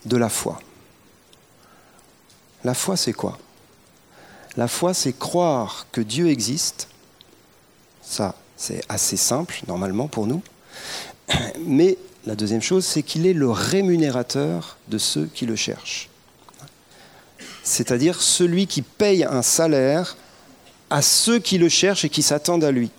de 0.06 0.18
la 0.18 0.29
foi. 0.29 0.62
La 2.63 2.74
foi, 2.74 2.98
c'est 2.98 3.13
quoi? 3.13 3.38
La 4.58 4.68
foi, 4.68 4.94
c'est 4.94 5.18
croire 5.18 5.88
que 5.91 6.01
Dieu 6.01 6.27
existe. 6.29 6.89
Ça, 8.01 8.36
c'est 8.58 8.82
assez 8.89 9.18
simple, 9.18 9.62
normalement, 9.68 10.08
pour 10.08 10.27
nous. 10.27 10.41
Mais 11.65 11.98
la 12.25 12.36
deuxième 12.36 12.62
chose, 12.62 12.86
c'est 12.86 13.03
qu'il 13.03 13.25
est 13.25 13.34
le 13.34 13.50
rémunérateur 13.50 14.77
de 14.88 14.98
ceux 14.98 15.25
qui 15.27 15.46
le 15.46 15.56
cherchent. 15.56 16.10
C'est-à-dire 17.63 18.22
celui 18.22 18.68
qui 18.68 18.82
paye 18.82 19.24
un 19.24 19.41
salaire 19.41 20.18
à 20.89 21.01
ceux 21.01 21.39
qui 21.39 21.58
le 21.58 21.70
cherchent 21.70 22.03
et 22.03 22.10
qui 22.10 22.24
s'attendent 22.24 22.63
à 22.63 22.72
lui. 22.72 22.91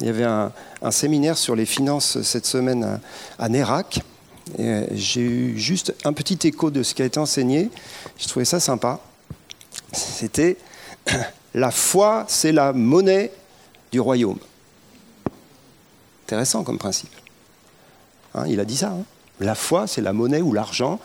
Il 0.00 0.06
y 0.06 0.10
avait 0.10 0.24
un, 0.24 0.52
séminaire 0.90 1.38
sur 1.38 1.56
les 1.56 1.66
finances 1.66 2.20
cette 2.22 2.46
semaine 2.46 3.00
à, 3.38 3.48
Nérac. 3.48 4.00
J'ai 4.58 5.20
eu 5.20 5.58
juste 5.58 5.94
un 6.04 6.12
petit 6.12 6.46
écho 6.46 6.70
de 6.70 6.82
ce 6.82 6.94
qui 6.94 7.02
a 7.02 7.04
été 7.04 7.18
enseigné. 7.18 7.70
Je 8.18 8.28
trouvais 8.28 8.44
ça 8.44 8.60
sympa. 8.60 9.00
C'était 9.92 10.58
la 11.54 11.70
foi, 11.70 12.24
c'est 12.28 12.52
la 12.52 12.72
monnaie 12.72 13.32
du 13.90 14.00
royaume. 14.00 14.38
Intéressant 16.26 16.62
comme 16.62 16.78
principe. 16.78 17.14
Hein, 18.34 18.44
il 18.48 18.60
a 18.60 18.64
dit 18.64 18.76
ça. 18.76 18.90
Hein. 18.90 19.04
la 19.40 19.54
foi, 19.54 19.86
c'est 19.86 20.02
la 20.02 20.12
monnaie 20.12 20.42
ou 20.42 20.52
l'argent 20.52 21.00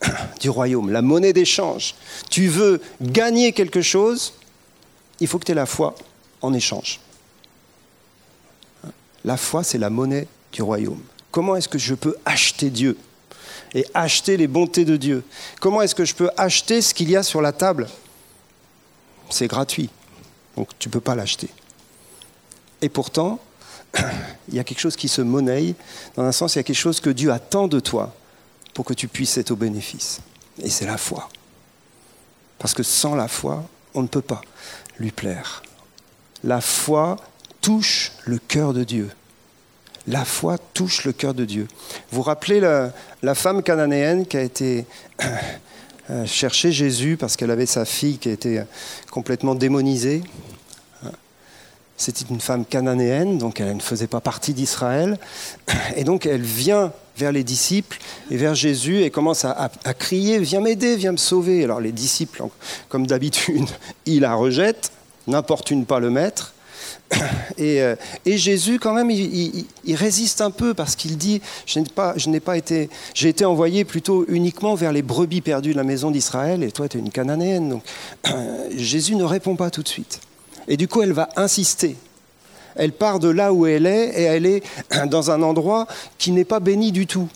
du 0.40 0.50
royaume, 0.50 0.90
la 0.90 1.02
monnaie 1.02 1.32
d'échange. 1.32 1.94
Tu 2.30 2.48
veux 2.48 2.80
gagner 3.00 3.52
quelque 3.52 3.82
chose, 3.82 4.34
il 5.20 5.26
faut 5.26 5.38
que 5.38 5.44
tu 5.44 5.52
aies 5.52 5.56
la 5.56 5.66
foi 5.66 5.94
en 6.42 6.52
échange. 6.52 7.00
La 9.26 9.36
foi, 9.36 9.64
c'est 9.64 9.76
la 9.76 9.90
monnaie 9.90 10.28
du 10.52 10.62
royaume. 10.62 11.02
Comment 11.32 11.56
est-ce 11.56 11.68
que 11.68 11.78
je 11.78 11.94
peux 11.94 12.16
acheter 12.24 12.70
Dieu 12.70 12.96
et 13.74 13.84
acheter 13.92 14.36
les 14.36 14.46
bontés 14.46 14.84
de 14.84 14.96
Dieu? 14.96 15.24
Comment 15.60 15.82
est-ce 15.82 15.96
que 15.96 16.04
je 16.04 16.14
peux 16.14 16.30
acheter 16.36 16.80
ce 16.80 16.94
qu'il 16.94 17.10
y 17.10 17.16
a 17.16 17.24
sur 17.24 17.42
la 17.42 17.52
table? 17.52 17.88
C'est 19.28 19.48
gratuit, 19.48 19.90
donc 20.56 20.70
tu 20.78 20.88
ne 20.88 20.92
peux 20.92 21.00
pas 21.00 21.16
l'acheter. 21.16 21.50
Et 22.80 22.88
pourtant, 22.88 23.40
il 24.48 24.54
y 24.54 24.60
a 24.60 24.64
quelque 24.64 24.78
chose 24.78 24.94
qui 24.94 25.08
se 25.08 25.22
monnaie, 25.22 25.74
dans 26.14 26.22
un 26.22 26.32
sens, 26.32 26.54
il 26.54 26.58
y 26.58 26.60
a 26.60 26.62
quelque 26.62 26.76
chose 26.76 27.00
que 27.00 27.10
Dieu 27.10 27.32
attend 27.32 27.66
de 27.66 27.80
toi 27.80 28.14
pour 28.74 28.84
que 28.84 28.94
tu 28.94 29.08
puisses 29.08 29.36
être 29.38 29.50
au 29.50 29.56
bénéfice. 29.56 30.20
Et 30.62 30.70
c'est 30.70 30.86
la 30.86 30.98
foi. 30.98 31.28
Parce 32.58 32.74
que 32.74 32.84
sans 32.84 33.16
la 33.16 33.26
foi, 33.26 33.64
on 33.92 34.02
ne 34.02 34.06
peut 34.06 34.22
pas 34.22 34.40
lui 34.98 35.10
plaire. 35.10 35.62
La 36.44 36.60
foi 36.60 37.16
touche 37.66 38.12
le 38.26 38.38
cœur 38.38 38.72
de 38.72 38.84
Dieu. 38.84 39.10
La 40.06 40.24
foi 40.24 40.56
touche 40.56 41.04
le 41.04 41.12
cœur 41.12 41.34
de 41.34 41.44
Dieu. 41.44 41.66
Vous 42.12 42.18
vous 42.18 42.22
rappelez 42.22 42.60
la, 42.60 43.34
femme 43.34 43.60
cananéenne 43.60 44.24
qui 44.24 44.36
a 44.36 44.42
été 44.42 44.86
euh, 46.10 46.24
chercher 46.26 46.70
Jésus 46.70 47.16
parce 47.16 47.36
qu'elle 47.36 47.50
avait 47.50 47.66
sa 47.66 47.84
fille 47.84 48.18
qui 48.18 48.30
était 48.30 48.64
complètement 49.10 49.56
démonisée 49.56 50.22
c'était 51.96 52.26
une 52.28 52.42
femme 52.42 52.66
cananéenne, 52.66 53.38
donc 53.38 53.58
elle 53.58 53.74
ne 53.74 53.80
faisait 53.80 54.06
pas 54.06 54.20
partie 54.20 54.52
d'Israël. 54.52 55.18
Et 55.96 56.04
donc 56.04 56.26
elle 56.26 56.42
vient 56.42 56.92
vers 57.16 57.32
les 57.32 57.42
disciples 57.42 57.98
et 58.30 58.36
vers 58.36 58.54
Jésus 58.54 59.02
et 59.02 59.10
commence 59.10 59.46
à, 59.46 59.70
à 59.82 59.94
crier 59.94 60.38
Viens 60.38 60.60
m'aider, 60.60 60.96
viens 60.96 61.12
me 61.12 61.16
sauver. 61.16 61.64
Alors 61.64 61.80
les 61.80 61.92
disciples, 61.92 62.44
comme 62.90 63.06
d'habitude, 63.06 63.66
ils 64.04 64.20
la 64.20 64.34
rejettent, 64.34 64.92
n'importunent 65.26 65.86
pas 65.86 65.98
le 65.98 66.10
maître. 66.10 66.52
Euh, 67.58 67.96
et, 68.26 68.36
Jésus, 68.36 68.78
quand 68.78 68.92
même, 68.92 69.10
il, 69.10 69.66
résiste 69.94 70.42
un 70.42 70.50
peu 70.50 70.74
parce 70.74 70.94
qu'il 70.94 71.16
dit 71.16 71.40
Je 71.64 71.78
n'ai 72.28 72.40
pas, 72.40 72.56
été, 72.58 72.90
j'ai 73.14 73.30
été 73.30 73.46
envoyé 73.46 73.86
plutôt 73.86 74.26
uniquement 74.28 74.74
vers 74.74 74.92
les 74.92 75.00
brebis 75.00 75.40
perdues 75.40 75.72
de 75.72 75.76
la 75.76 75.84
maison 75.84 76.10
d'Israël, 76.10 76.62
et 76.62 76.70
toi, 76.70 76.86
tu 76.86 76.98
es 76.98 77.00
une 77.00 77.10
cananéenne. 77.10 77.70
Donc, 77.70 77.82
Jésus 78.76 79.16
ne 79.16 79.24
répond 79.24 79.56
pas 79.56 79.70
tout 79.70 79.82
de 79.82 79.88
suite. 79.88 80.20
Et 80.68 80.76
du 80.76 80.86
coup, 80.86 81.00
elle 81.00 81.14
va 81.14 81.30
insister. 81.36 81.96
Elle 82.74 82.92
part 82.92 83.20
de 83.20 83.28
là 83.28 83.54
où 83.54 83.64
elle 83.66 83.86
est 83.86 84.08
et 84.08 84.22
elle 84.24 84.44
est 84.44 84.62
dans 85.06 85.30
un 85.30 85.42
endroit 85.42 85.86
qui 86.18 86.32
n'est 86.32 86.44
pas 86.44 86.60
béni 86.60 86.92
du 86.92 87.06
tout. 87.06 87.28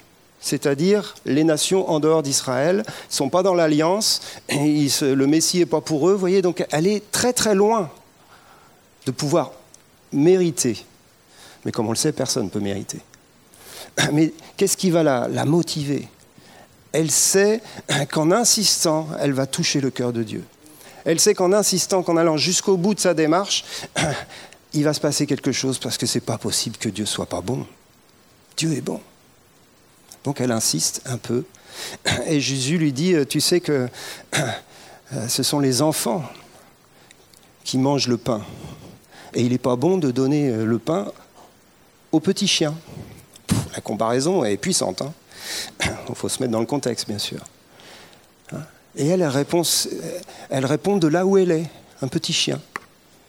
C'est-à-dire, 0.42 1.14
les 1.24 1.44
nations 1.44 1.90
en 1.90 1.98
dehors 1.98 2.22
d'Israël 2.22 2.78
ne 2.78 2.82
sont 3.08 3.30
pas 3.30 3.42
dans 3.42 3.54
l'alliance, 3.54 4.20
le 4.50 5.24
Messie 5.24 5.58
n'est 5.58 5.66
pas 5.66 5.80
pour 5.80 6.08
eux, 6.10 6.14
voyez, 6.14 6.42
donc 6.42 6.66
elle 6.72 6.86
est 6.86 7.10
très 7.10 7.32
très 7.32 7.54
loin 7.54 7.90
de 9.06 9.12
pouvoir 9.12 9.52
mériter. 10.12 10.84
Mais 11.64 11.72
comme 11.72 11.86
on 11.86 11.92
le 11.92 11.96
sait, 11.96 12.12
personne 12.12 12.44
ne 12.44 12.50
peut 12.50 12.60
mériter. 12.60 13.00
Mais 14.12 14.32
qu'est-ce 14.56 14.76
qui 14.76 14.90
va 14.90 15.02
la, 15.02 15.28
la 15.28 15.44
motiver? 15.44 16.08
Elle 16.92 17.10
sait 17.10 17.62
qu'en 18.10 18.32
insistant, 18.32 19.08
elle 19.20 19.32
va 19.32 19.46
toucher 19.46 19.80
le 19.80 19.90
cœur 19.90 20.12
de 20.12 20.22
Dieu. 20.22 20.44
Elle 21.04 21.20
sait 21.20 21.34
qu'en 21.34 21.52
insistant, 21.52 22.02
qu'en 22.02 22.16
allant 22.16 22.36
jusqu'au 22.36 22.76
bout 22.76 22.94
de 22.94 23.00
sa 23.00 23.14
démarche, 23.14 23.64
il 24.72 24.84
va 24.84 24.92
se 24.92 25.00
passer 25.00 25.26
quelque 25.26 25.52
chose 25.52 25.78
parce 25.78 25.98
que 25.98 26.06
c'est 26.06 26.20
pas 26.20 26.38
possible 26.38 26.76
que 26.76 26.88
Dieu 26.88 27.06
soit 27.06 27.26
pas 27.26 27.40
bon. 27.40 27.66
Dieu 28.56 28.72
est 28.72 28.80
bon. 28.80 29.00
Donc 30.24 30.40
elle 30.40 30.52
insiste 30.52 31.02
un 31.06 31.16
peu. 31.16 31.44
Et 32.26 32.40
Jésus 32.40 32.76
lui 32.76 32.92
dit, 32.92 33.14
tu 33.28 33.40
sais 33.40 33.60
que 33.60 33.88
ce 35.28 35.42
sont 35.42 35.60
les 35.60 35.82
enfants 35.82 36.24
qui 37.64 37.78
mangent 37.78 38.08
le 38.08 38.16
pain. 38.16 38.42
Et 39.34 39.42
il 39.42 39.52
n'est 39.52 39.58
pas 39.58 39.76
bon 39.76 39.98
de 39.98 40.10
donner 40.10 40.48
euh, 40.48 40.64
le 40.64 40.78
pain 40.78 41.12
aux 42.12 42.20
petits 42.20 42.48
chiens. 42.48 42.74
La 43.74 43.80
comparaison 43.80 44.44
est 44.44 44.56
puissante. 44.56 45.02
Il 45.82 45.88
hein. 45.88 46.14
faut 46.14 46.28
se 46.28 46.42
mettre 46.42 46.52
dans 46.52 46.60
le 46.60 46.66
contexte, 46.66 47.08
bien 47.08 47.18
sûr. 47.18 47.40
Hein. 48.52 48.62
Et 48.96 49.06
elle, 49.06 49.24
répond, 49.24 49.62
elle 50.50 50.66
répond 50.66 50.96
de 50.96 51.06
là 51.06 51.24
où 51.24 51.38
elle 51.38 51.52
est, 51.52 51.66
un 52.02 52.08
petit 52.08 52.32
chien. 52.32 52.60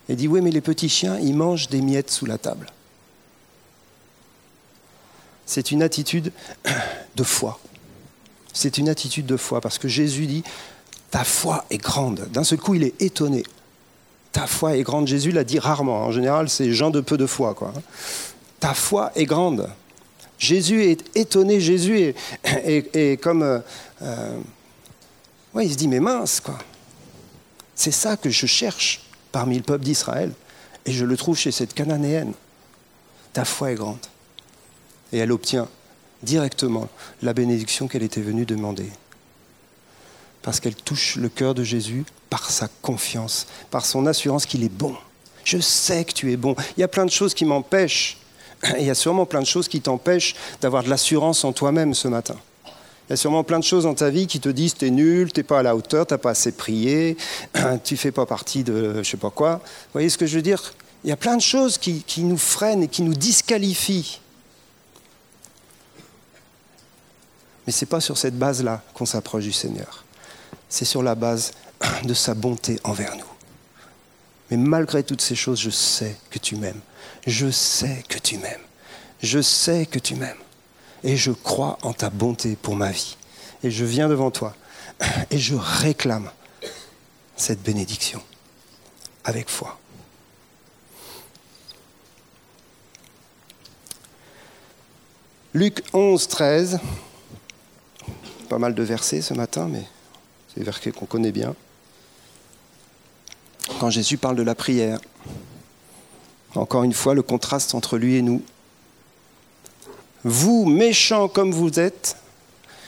Elle 0.10 0.16
dit, 0.16 0.28
oui, 0.28 0.42
mais 0.42 0.52
les 0.52 0.62
petits 0.62 0.90
chiens, 0.90 1.20
ils 1.20 1.36
mangent 1.36 1.70
des 1.70 1.82
miettes 1.82 2.12
sous 2.12 2.26
la 2.26 2.38
table. 2.38 2.68
C'est 5.46 5.72
une 5.72 5.84
attitude 5.84 6.32
de 7.16 7.24
foi. 7.24 7.60
C'est 8.54 8.78
une 8.78 8.90
attitude 8.90 9.26
de 9.26 9.38
foi, 9.38 9.62
parce 9.62 9.78
que 9.78 9.88
Jésus 9.88 10.26
dit, 10.26 10.44
ta 11.12 11.24
foi 11.24 11.66
est 11.70 11.78
grande. 11.78 12.28
D'un 12.32 12.44
seul 12.44 12.60
coup, 12.60 12.74
il 12.74 12.84
est 12.84 13.00
étonné 13.02 13.44
ta 14.32 14.48
foi 14.48 14.78
est 14.78 14.84
grande. 14.84 15.08
Jésus 15.08 15.32
l'a 15.32 15.44
dit 15.44 15.60
rarement. 15.60 16.06
En 16.06 16.12
général, 16.12 16.50
c'est 16.50 16.72
gens 16.72 16.90
de 16.90 17.02
peu 17.02 17.18
de 17.18 17.26
foi. 17.26 17.54
Quoi. 17.54 17.74
Ta 18.60 18.74
foi 18.74 19.12
est 19.16 19.26
grande. 19.26 19.70
Jésus 20.38 20.84
est 20.84 21.04
étonné. 21.16 21.60
Jésus 21.60 22.14
est, 22.44 23.22
comme. 23.22 23.44
Euh, 23.44 23.60
euh, 24.02 24.40
il 25.62 25.72
se 25.72 25.78
dit, 25.78 25.88
mais 25.88 26.00
mince, 26.00 26.40
quoi. 26.40 26.58
C'est 27.76 27.92
ça 27.92 28.16
que 28.16 28.30
je 28.30 28.46
cherche 28.46 29.02
parmi 29.32 29.58
le 29.58 29.64
peuple 29.64 29.84
d'Israël. 29.84 30.32
Et 30.86 30.92
je 30.92 31.06
le 31.06 31.18
trouve 31.18 31.38
chez 31.38 31.52
cette 31.52 31.74
Cananéenne. 31.74 32.34
Ta 33.34 33.46
foi 33.46 33.72
est 33.72 33.76
grande. 33.76 34.00
Et 35.14 35.18
elle 35.18 35.32
obtient 35.32 35.68
directement 36.24 36.88
la 37.22 37.34
bénédiction 37.34 37.88
qu'elle 37.88 38.04
était 38.04 38.22
venue 38.22 38.46
demander. 38.46 38.90
Parce 40.42 40.60
qu'elle 40.60 40.76
touche 40.76 41.18
le 41.18 41.30
cœur 41.30 41.54
de 41.54 41.64
Jésus 41.64 42.04
par 42.30 42.50
sa 42.50 42.68
confiance, 42.82 43.48
par 43.70 43.86
son 43.86 44.08
assurance 44.08 44.46
qu'il 44.46 44.64
est 44.64 44.70
bon. 44.70 44.96
Je 45.44 45.60
sais 45.60 46.06
que 46.06 46.14
tu 46.14 46.32
es 46.32 46.38
bon. 46.38 46.56
Il 46.78 46.82
y 46.82 46.84
a 46.84 46.88
plein 46.88 47.06
de 47.06 47.12
choses 47.12 47.34
qui 47.34 47.46
m'empêchent. 47.46 48.18
Il 48.80 48.86
y 48.86 48.90
a 48.90 48.96
sûrement 48.96 49.26
plein 49.26 49.42
de 49.42 49.46
choses 49.46 49.68
qui 49.68 49.82
t'empêchent 49.82 50.36
d'avoir 50.62 50.84
de 50.84 50.90
l'assurance 50.90 51.44
en 51.44 51.54
toi-même 51.54 51.94
ce 51.94 52.08
matin. 52.08 52.38
Il 52.66 53.12
y 53.12 53.14
a 53.14 53.18
sûrement 53.18 53.44
plein 53.44 53.60
de 53.60 53.64
choses 53.64 53.84
dans 53.84 53.94
ta 53.94 54.10
vie 54.10 54.26
qui 54.28 54.40
te 54.40 54.50
disent 54.50 54.76
tu 54.76 54.88
es 54.88 54.90
nul, 54.90 55.34
tu 55.34 55.40
n'es 55.40 55.44
pas 55.44 55.60
à 55.60 55.64
la 55.64 55.76
hauteur, 55.76 56.08
tu 56.08 56.14
n'as 56.14 56.18
pas 56.18 56.30
assez 56.30 56.54
prié, 56.54 57.18
tu 57.84 57.98
fais 57.98 58.12
pas 58.12 58.26
partie 58.26 58.64
de 58.64 59.04
je 59.04 59.10
sais 59.10 59.18
pas 59.18 59.32
quoi. 59.32 59.56
Vous 59.56 59.94
voyez 59.94 60.10
ce 60.10 60.18
que 60.18 60.26
je 60.26 60.36
veux 60.36 60.42
dire? 60.42 60.74
Il 61.04 61.10
y 61.10 61.14
a 61.14 61.18
plein 61.18 61.36
de 61.36 61.42
choses 61.42 61.78
qui, 61.78 62.04
qui 62.04 62.22
nous 62.24 62.38
freinent 62.38 62.84
et 62.84 62.88
qui 62.88 63.02
nous 63.02 63.14
disqualifient. 63.14 64.22
Mais 67.66 67.74
ce 67.74 67.84
n'est 67.84 67.90
pas 67.90 68.02
sur 68.02 68.18
cette 68.18 68.38
base-là 68.38 68.82
qu'on 68.94 69.06
s'approche 69.06 69.44
du 69.44 69.52
Seigneur. 69.52 70.04
C'est 70.72 70.86
sur 70.86 71.04
la 71.04 71.14
base 71.14 71.52
de 72.04 72.16
sa 72.16 72.34
bonté 72.34 72.80
envers 72.84 73.16
nous. 73.16 73.26
Mais 74.50 74.58
malgré 74.58 75.04
toutes 75.04 75.22
ces 75.22 75.36
choses, 75.36 75.60
je 75.60 75.70
sais 75.70 76.16
que 76.32 76.40
tu 76.40 76.56
m'aimes. 76.56 76.82
Je 77.28 77.52
sais 77.52 78.04
que 78.10 78.18
tu 78.18 78.40
m'aimes. 78.40 78.62
Je 79.22 79.40
sais 79.40 79.86
que 79.86 80.00
tu 80.00 80.16
m'aimes 80.16 80.42
et 81.04 81.18
je 81.18 81.32
crois 81.32 81.78
en 81.82 81.94
ta 81.94 82.10
bonté 82.10 82.56
pour 82.56 82.76
ma 82.76 82.92
vie. 82.92 83.18
Et 83.64 83.72
je 83.72 83.86
viens 83.86 84.10
devant 84.10 84.32
toi 84.32 84.56
et 85.30 85.38
je 85.38 85.56
réclame 85.56 86.32
cette 87.36 87.62
bénédiction 87.62 88.22
avec 89.24 89.50
foi. 89.50 89.78
Luc 95.54 95.84
11, 95.92 96.28
13, 96.30 96.80
pas 98.48 98.58
mal 98.58 98.74
de 98.74 98.84
versets 98.84 99.22
ce 99.22 99.34
matin, 99.34 99.68
mais 99.68 99.84
c'est 100.54 100.60
des 100.60 100.66
versets 100.66 100.92
qu'on 100.92 101.06
connaît 101.06 101.32
bien. 101.32 101.56
Quand 103.80 103.90
Jésus 103.90 104.18
parle 104.18 104.36
de 104.36 104.44
la 104.44 104.56
prière, 104.56 105.00
encore 106.56 106.84
une 106.84 106.94
fois, 106.94 107.14
le 107.14 107.22
contraste 107.22 107.76
entre 107.76 107.98
lui 107.98 108.16
et 108.16 108.22
nous. 108.22 108.44
Vous, 110.24 110.66
méchants 110.66 111.28
comme 111.28 111.52
vous 111.52 111.80
êtes, 111.80 112.18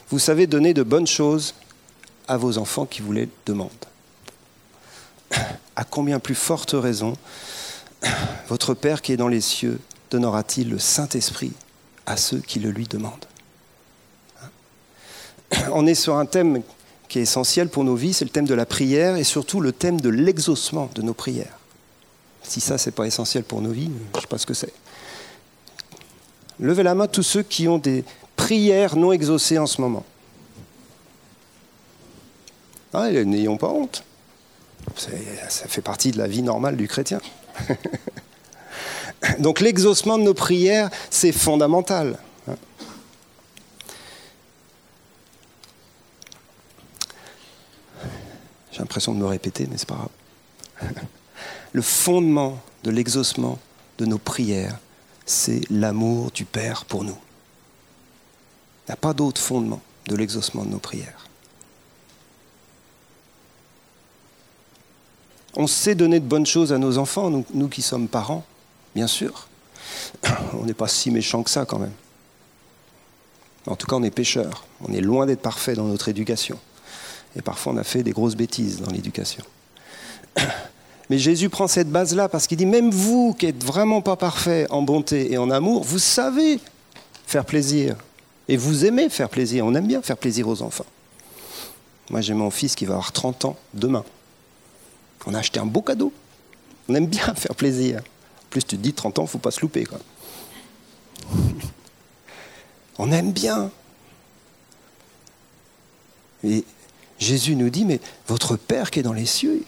vous 0.10 0.20
savez 0.20 0.48
donner 0.48 0.74
de 0.74 0.84
bonnes 0.84 1.08
choses 1.08 1.56
à 2.28 2.38
vos 2.38 2.58
enfants 2.58 2.86
qui 2.86 3.02
vous 3.02 3.14
les 3.14 3.30
demandent. 3.46 3.72
À 5.76 5.84
combien 5.84 6.20
plus 6.20 6.36
forte 6.36 6.72
raison 6.74 7.16
votre 8.48 8.74
Père 8.74 9.02
qui 9.02 9.14
est 9.14 9.18
dans 9.18 9.30
les 9.30 9.42
cieux 9.42 9.80
donnera-t-il 10.12 10.70
le 10.70 10.78
Saint-Esprit 10.78 11.54
à 12.06 12.18
ceux 12.18 12.40
qui 12.40 12.60
le 12.60 12.70
lui 12.70 12.86
demandent? 12.86 13.26
On 15.72 15.88
est 15.88 15.96
sur 15.96 16.18
un 16.18 16.26
thème 16.26 16.62
qui 17.14 17.20
est 17.20 17.22
essentiel 17.22 17.70
pour 17.70 17.84
nos 17.84 17.94
vies, 17.94 18.12
c'est 18.12 18.26
le 18.26 18.32
thème 18.32 18.48
de 18.48 18.56
la 18.56 18.66
prière 18.66 19.18
et 19.18 19.24
surtout 19.24 19.62
le 19.62 19.72
thème 19.72 20.02
de 20.02 20.10
l'exaucement 20.10 20.90
de 20.96 21.04
nos 21.04 21.14
prières. 21.14 21.60
Si 22.42 22.60
ça, 22.60 22.78
n'est 22.84 22.92
pas 22.92 23.06
essentiel 23.06 23.44
pour 23.44 23.62
nos 23.62 23.70
vies, 23.70 23.92
je 24.14 24.18
ne 24.18 24.22
sais 24.22 24.28
pas 24.28 24.40
ce 24.40 24.48
que 24.48 24.56
c'est. 24.56 24.74
Levez 26.60 26.82
la 26.82 26.96
main 26.96 27.06
tous 27.06 27.22
ceux 27.22 27.44
qui 27.44 27.68
ont 27.68 27.78
des 27.78 28.04
prières 28.36 28.96
non 28.96 29.12
exaucées 29.12 29.60
en 29.60 29.68
ce 29.68 29.80
moment. 29.80 30.04
Ah, 32.96 33.12
n'ayons 33.12 33.58
pas 33.58 33.70
honte. 33.70 34.04
Ça 34.98 35.68
fait 35.68 35.82
partie 35.82 36.10
de 36.10 36.18
la 36.18 36.28
vie 36.28 36.42
normale 36.42 36.76
du 36.76 36.88
chrétien. 36.88 37.22
Donc 39.38 39.60
l'exaucement 39.60 40.18
de 40.18 40.24
nos 40.24 40.34
prières, 40.34 40.90
c'est 41.12 41.32
fondamental. 41.32 42.18
L'impression 48.84 49.14
de 49.14 49.20
me 49.20 49.26
répéter, 49.26 49.68
mais 49.70 49.78
c'est 49.78 49.88
pas 49.88 50.08
grave. 50.82 50.94
Le 51.74 51.82
fondement 51.82 52.62
de 52.84 52.92
l'exaucement 52.92 53.58
de 53.98 54.06
nos 54.06 54.18
prières, 54.18 54.78
c'est 55.26 55.62
l'amour 55.70 56.32
du 56.32 56.46
Père 56.46 56.86
pour 56.86 57.04
nous. 57.04 57.18
Il 58.84 58.92
n'y 58.92 58.94
a 58.94 58.98
pas 58.98 59.14
d'autre 59.14 59.42
fondement 59.42 59.82
de 60.08 60.16
l'exaucement 60.16 60.66
de 60.66 60.70
nos 60.70 60.80
prières. 60.80 61.28
On 65.56 65.68
sait 65.68 65.96
donner 65.96 66.20
de 66.20 66.26
bonnes 66.26 66.46
choses 66.46 66.74
à 66.74 66.78
nos 66.78 66.98
enfants, 66.98 67.30
nous, 67.54 67.68
qui 67.70 67.82
sommes 67.82 68.08
parents, 68.08 68.44
bien 68.96 69.08
sûr. 69.08 69.48
On 70.54 70.66
n'est 70.66 70.74
pas 70.74 70.88
si 70.88 71.12
méchants 71.12 71.44
que 71.44 71.50
ça 71.50 71.66
quand 71.66 71.80
même. 71.80 71.94
En 73.66 73.76
tout 73.76 73.88
cas, 73.88 73.96
on 73.96 74.04
est 74.04 74.12
pécheurs. 74.12 74.66
On 74.82 74.92
est 74.92 75.00
loin 75.00 75.26
d'être 75.26 75.42
parfait 75.42 75.74
dans 75.74 75.86
notre 75.86 76.10
éducation. 76.10 76.60
Et 77.36 77.42
parfois, 77.42 77.74
on 77.74 77.78
a 77.78 77.84
fait 77.84 78.04
des 78.04 78.12
grosses 78.12 78.36
bêtises 78.36 78.80
dans 78.82 78.92
l'éducation. 78.92 79.44
Mais 81.10 81.18
Jésus 81.18 81.50
prend 81.50 81.68
cette 81.68 81.90
base-là 81.90 82.30
parce 82.30 82.48
qu'il 82.48 82.58
dit, 82.58 82.66
même 82.66 82.90
vous 82.90 83.36
qui 83.38 83.46
n'êtes 83.46 83.64
vraiment 83.64 84.02
pas 84.02 84.16
parfait 84.16 84.68
en 84.70 84.82
bonté 84.82 85.32
et 85.34 85.38
en 85.38 85.50
amour, 85.50 85.84
vous 85.84 86.00
savez 86.00 86.60
faire 87.28 87.46
plaisir. 87.46 87.96
Et 88.48 88.58
vous 88.58 88.86
aimez 88.86 89.10
faire 89.10 89.30
plaisir. 89.30 89.66
On 89.66 89.74
aime 89.76 89.88
bien 89.88 90.02
faire 90.02 90.18
plaisir 90.18 90.48
aux 90.48 90.62
enfants. 90.62 90.86
Moi, 92.10 92.22
j'ai 92.22 92.34
mon 92.34 92.52
fils 92.52 92.76
qui 92.76 92.86
va 92.86 92.94
avoir 92.94 93.12
30 93.12 93.46
ans 93.46 93.58
demain. 93.74 94.04
On 95.26 95.34
a 95.34 95.40
acheté 95.40 95.60
un 95.60 95.66
beau 95.66 95.82
cadeau. 95.82 96.12
On 96.88 96.96
aime 96.96 97.08
bien 97.08 97.34
faire 97.36 97.56
plaisir. 97.56 98.00
En 98.00 98.50
plus, 98.50 98.64
tu 98.64 98.78
te 98.78 98.82
dis 98.82 98.94
30 98.94 99.20
ans, 99.20 99.22
il 99.24 99.26
ne 99.26 99.30
faut 99.30 99.40
pas 99.40 99.52
se 99.52 99.62
louper. 99.62 99.86
Quoi. 99.86 100.00
On 102.98 103.12
aime 103.12 103.32
bien. 103.32 103.72
Et 106.44 106.64
Jésus 107.20 107.56
nous 107.56 107.70
dit, 107.70 107.86
mais 107.86 108.00
votre 108.28 108.56
Père 108.56 108.92
qui 108.92 109.00
est 109.00 109.04
dans 109.04 109.14
les 109.14 109.26
cieux, 109.26 109.64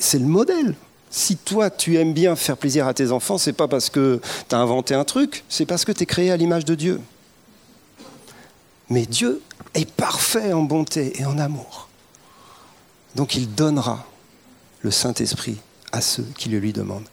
c'est 0.00 0.18
le 0.18 0.26
modèle. 0.26 0.74
Si 1.10 1.36
toi, 1.36 1.70
tu 1.70 1.96
aimes 1.96 2.12
bien 2.12 2.34
faire 2.34 2.56
plaisir 2.56 2.88
à 2.88 2.94
tes 2.94 3.12
enfants, 3.12 3.38
c'est 3.38 3.52
pas 3.52 3.68
parce 3.68 3.88
que 3.88 4.20
tu 4.48 4.54
as 4.54 4.58
inventé 4.58 4.94
un 4.94 5.04
truc, 5.04 5.44
c'est 5.48 5.66
parce 5.66 5.84
que 5.84 5.92
tu 5.92 6.02
es 6.02 6.06
créé 6.06 6.32
à 6.32 6.36
l'image 6.36 6.64
de 6.64 6.74
Dieu. 6.74 7.00
Mais 8.90 9.06
Dieu 9.06 9.40
est 9.74 9.88
parfait 9.88 10.52
en 10.52 10.62
bonté 10.62 11.20
et 11.20 11.24
en 11.24 11.38
amour. 11.38 11.88
Donc 13.14 13.36
il 13.36 13.54
donnera 13.54 14.04
le 14.80 14.90
Saint-Esprit 14.90 15.58
à 15.92 16.00
ceux 16.00 16.26
qui 16.36 16.48
le 16.48 16.58
lui 16.58 16.72
demandent. 16.72 17.08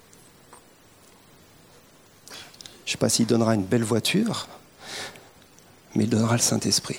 Je 2.85 2.89
ne 2.89 2.91
sais 2.93 2.97
pas 2.97 3.09
s'il 3.09 3.27
donnera 3.27 3.53
une 3.53 3.63
belle 3.63 3.83
voiture, 3.83 4.47
mais 5.95 6.05
il 6.05 6.09
donnera 6.09 6.33
le 6.33 6.41
Saint-Esprit. 6.41 6.97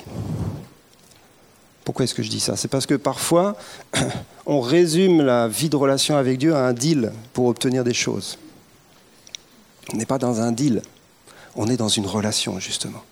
Pourquoi 1.84 2.04
est-ce 2.04 2.14
que 2.14 2.22
je 2.22 2.30
dis 2.30 2.40
ça? 2.40 2.56
C'est 2.56 2.68
parce 2.68 2.86
que 2.86 2.94
parfois, 2.94 3.56
on 4.46 4.60
résume 4.60 5.22
la 5.22 5.48
vie 5.48 5.68
de 5.68 5.76
relation 5.76 6.16
avec 6.16 6.38
Dieu 6.38 6.54
à 6.54 6.66
un 6.66 6.72
deal 6.72 7.12
pour 7.32 7.46
obtenir 7.46 7.84
des 7.84 7.94
choses. 7.94 8.38
On 9.92 9.96
n'est 9.96 10.06
pas 10.06 10.18
dans 10.18 10.40
un 10.40 10.52
deal, 10.52 10.82
on 11.56 11.66
est 11.68 11.76
dans 11.76 11.88
une 11.88 12.06
relation, 12.06 12.58
justement. 12.60 13.02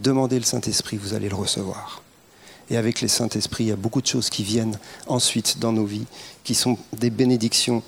Demandez 0.00 0.38
le 0.38 0.44
Saint-Esprit, 0.44 0.98
vous 0.98 1.14
allez 1.14 1.28
le 1.28 1.34
recevoir. 1.34 2.02
Et 2.68 2.76
avec 2.76 3.00
les 3.00 3.08
Saint-Esprit, 3.08 3.64
il 3.64 3.68
y 3.68 3.72
a 3.72 3.76
beaucoup 3.76 4.02
de 4.02 4.06
choses 4.06 4.28
qui 4.28 4.42
viennent 4.42 4.78
ensuite 5.06 5.58
dans 5.58 5.72
nos 5.72 5.86
vies, 5.86 6.06
qui 6.44 6.54
sont 6.54 6.76
des 6.92 7.10
bénédictions 7.10 7.82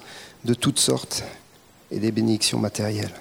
de 0.44 0.54
toutes 0.54 0.78
sortes 0.78 1.24
et 1.90 1.98
des 1.98 2.12
bénédictions 2.12 2.58
matérielles. 2.58 3.12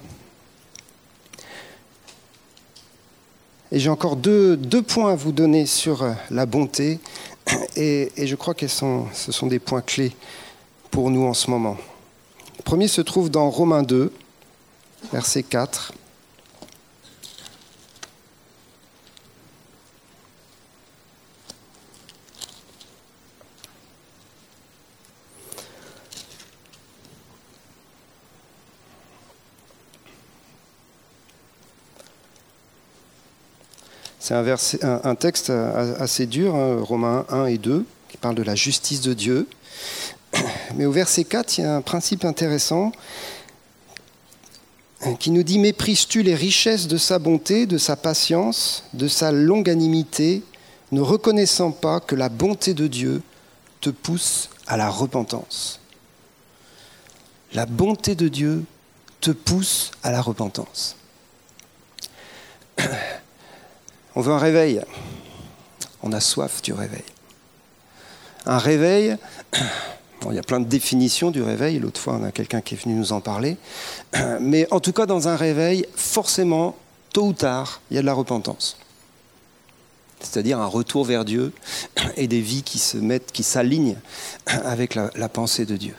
Et 3.71 3.79
j'ai 3.79 3.89
encore 3.89 4.15
deux, 4.15 4.57
points 4.87 5.11
à 5.11 5.15
vous 5.15 5.31
donner 5.31 5.65
sur 5.65 6.03
euh, 6.03 6.13
la 6.31 6.45
bonté, 6.45 6.99
et, 7.75 8.11
je 8.17 8.35
crois 8.35 8.53
que 8.53 8.67
ce 8.67 9.31
sont 9.31 9.47
des 9.47 9.59
points 9.59 9.81
clés 9.81 10.15
pour 10.89 11.09
nous 11.09 11.25
en 11.25 11.33
ce 11.33 11.49
moment. 11.49 11.77
Le 12.57 12.63
premier 12.63 12.87
se 12.87 13.01
trouve 13.01 13.29
dans 13.29 13.49
Romains 13.49 13.83
2, 13.83 14.11
verset 15.11 15.43
4. 15.43 15.93
C'est 34.27 34.83
un, 34.83 35.15
texte 35.15 35.49
assez 35.49 36.25
dur, 36.25 36.53
hein, 36.53 36.79
Romains 36.81 37.25
1 37.29 37.45
et 37.45 37.57
2, 37.57 37.85
qui 38.09 38.17
parle 38.17 38.35
de 38.35 38.43
la 38.43 38.55
justice 38.55 38.99
de 38.99 39.13
Dieu. 39.13 39.47
Mais 40.75 40.85
au 40.85 40.91
verset 40.91 41.23
4, 41.23 41.57
il 41.57 41.61
y 41.61 41.63
a 41.63 41.77
un 41.77 41.81
principe 41.81 42.25
intéressant 42.25 42.91
qui 45.17 45.31
nous 45.31 45.43
dit 45.43 45.59
Méprises-tu 45.59 46.23
les 46.23 46.35
richesses 46.35 46.89
de 46.89 46.97
sa 46.97 47.19
bonté, 47.19 47.67
de 47.67 47.77
sa 47.77 47.95
patience, 47.95 48.83
de 48.91 49.07
sa 49.07 49.31
longanimité, 49.31 50.43
ne 50.91 50.99
reconnaissant 50.99 51.71
pas 51.71 52.01
que 52.01 52.15
la 52.15 52.27
bonté 52.27 52.73
de 52.73 52.87
Dieu 52.87 53.21
te 53.79 53.89
pousse 53.89 54.49
à 54.67 54.75
la 54.75 54.89
repentance? 54.89 55.79
La 57.53 57.65
bonté 57.65 58.13
de 58.13 58.27
Dieu 58.27 58.65
te 59.21 59.31
pousse 59.31 59.91
à 60.03 60.11
la 60.11 60.21
repentance. 60.21 60.97
On 64.17 64.21
veut 64.21 64.33
un 64.33 64.39
réveil. 64.39 64.81
On 66.01 66.11
a 66.11 66.19
soif 66.19 66.63
du 66.63 66.73
réveil. 66.73 67.03
Un 68.47 68.57
réveil, 68.57 69.15
il 70.27 70.33
y 70.33 70.39
a 70.39 70.41
plein 70.41 70.59
de 70.59 70.65
définitions 70.65 71.29
du 71.29 71.43
réveil. 71.43 71.77
L'autre 71.77 72.01
fois, 72.01 72.17
on 72.19 72.23
a 72.23 72.31
quelqu'un 72.31 72.61
qui 72.61 72.73
est 72.73 72.83
venu 72.83 72.95
nous 72.95 73.13
en 73.13 73.21
parler. 73.21 73.57
Mais 74.41 74.67
en 74.73 74.79
tout 74.79 74.91
cas, 74.91 75.05
dans 75.05 75.27
un 75.27 75.35
réveil, 75.35 75.85
forcément, 75.95 76.75
tôt 77.13 77.27
ou 77.27 77.33
tard, 77.33 77.79
il 77.91 77.95
y 77.95 77.99
a 77.99 78.01
de 78.01 78.07
la 78.07 78.15
repentance. 78.15 78.77
C'est-à-dire 80.19 80.59
un 80.59 80.65
retour 80.65 81.05
vers 81.05 81.23
Dieu 81.23 81.53
et 82.17 82.27
des 82.27 82.41
vies 82.41 82.63
qui 82.63 82.79
se 82.79 82.97
mettent, 82.97 83.31
qui 83.31 83.43
s'alignent 83.43 83.97
avec 84.47 84.95
la, 84.95 85.29
pensée 85.29 85.67
de 85.67 85.77
Dieu. 85.77 85.93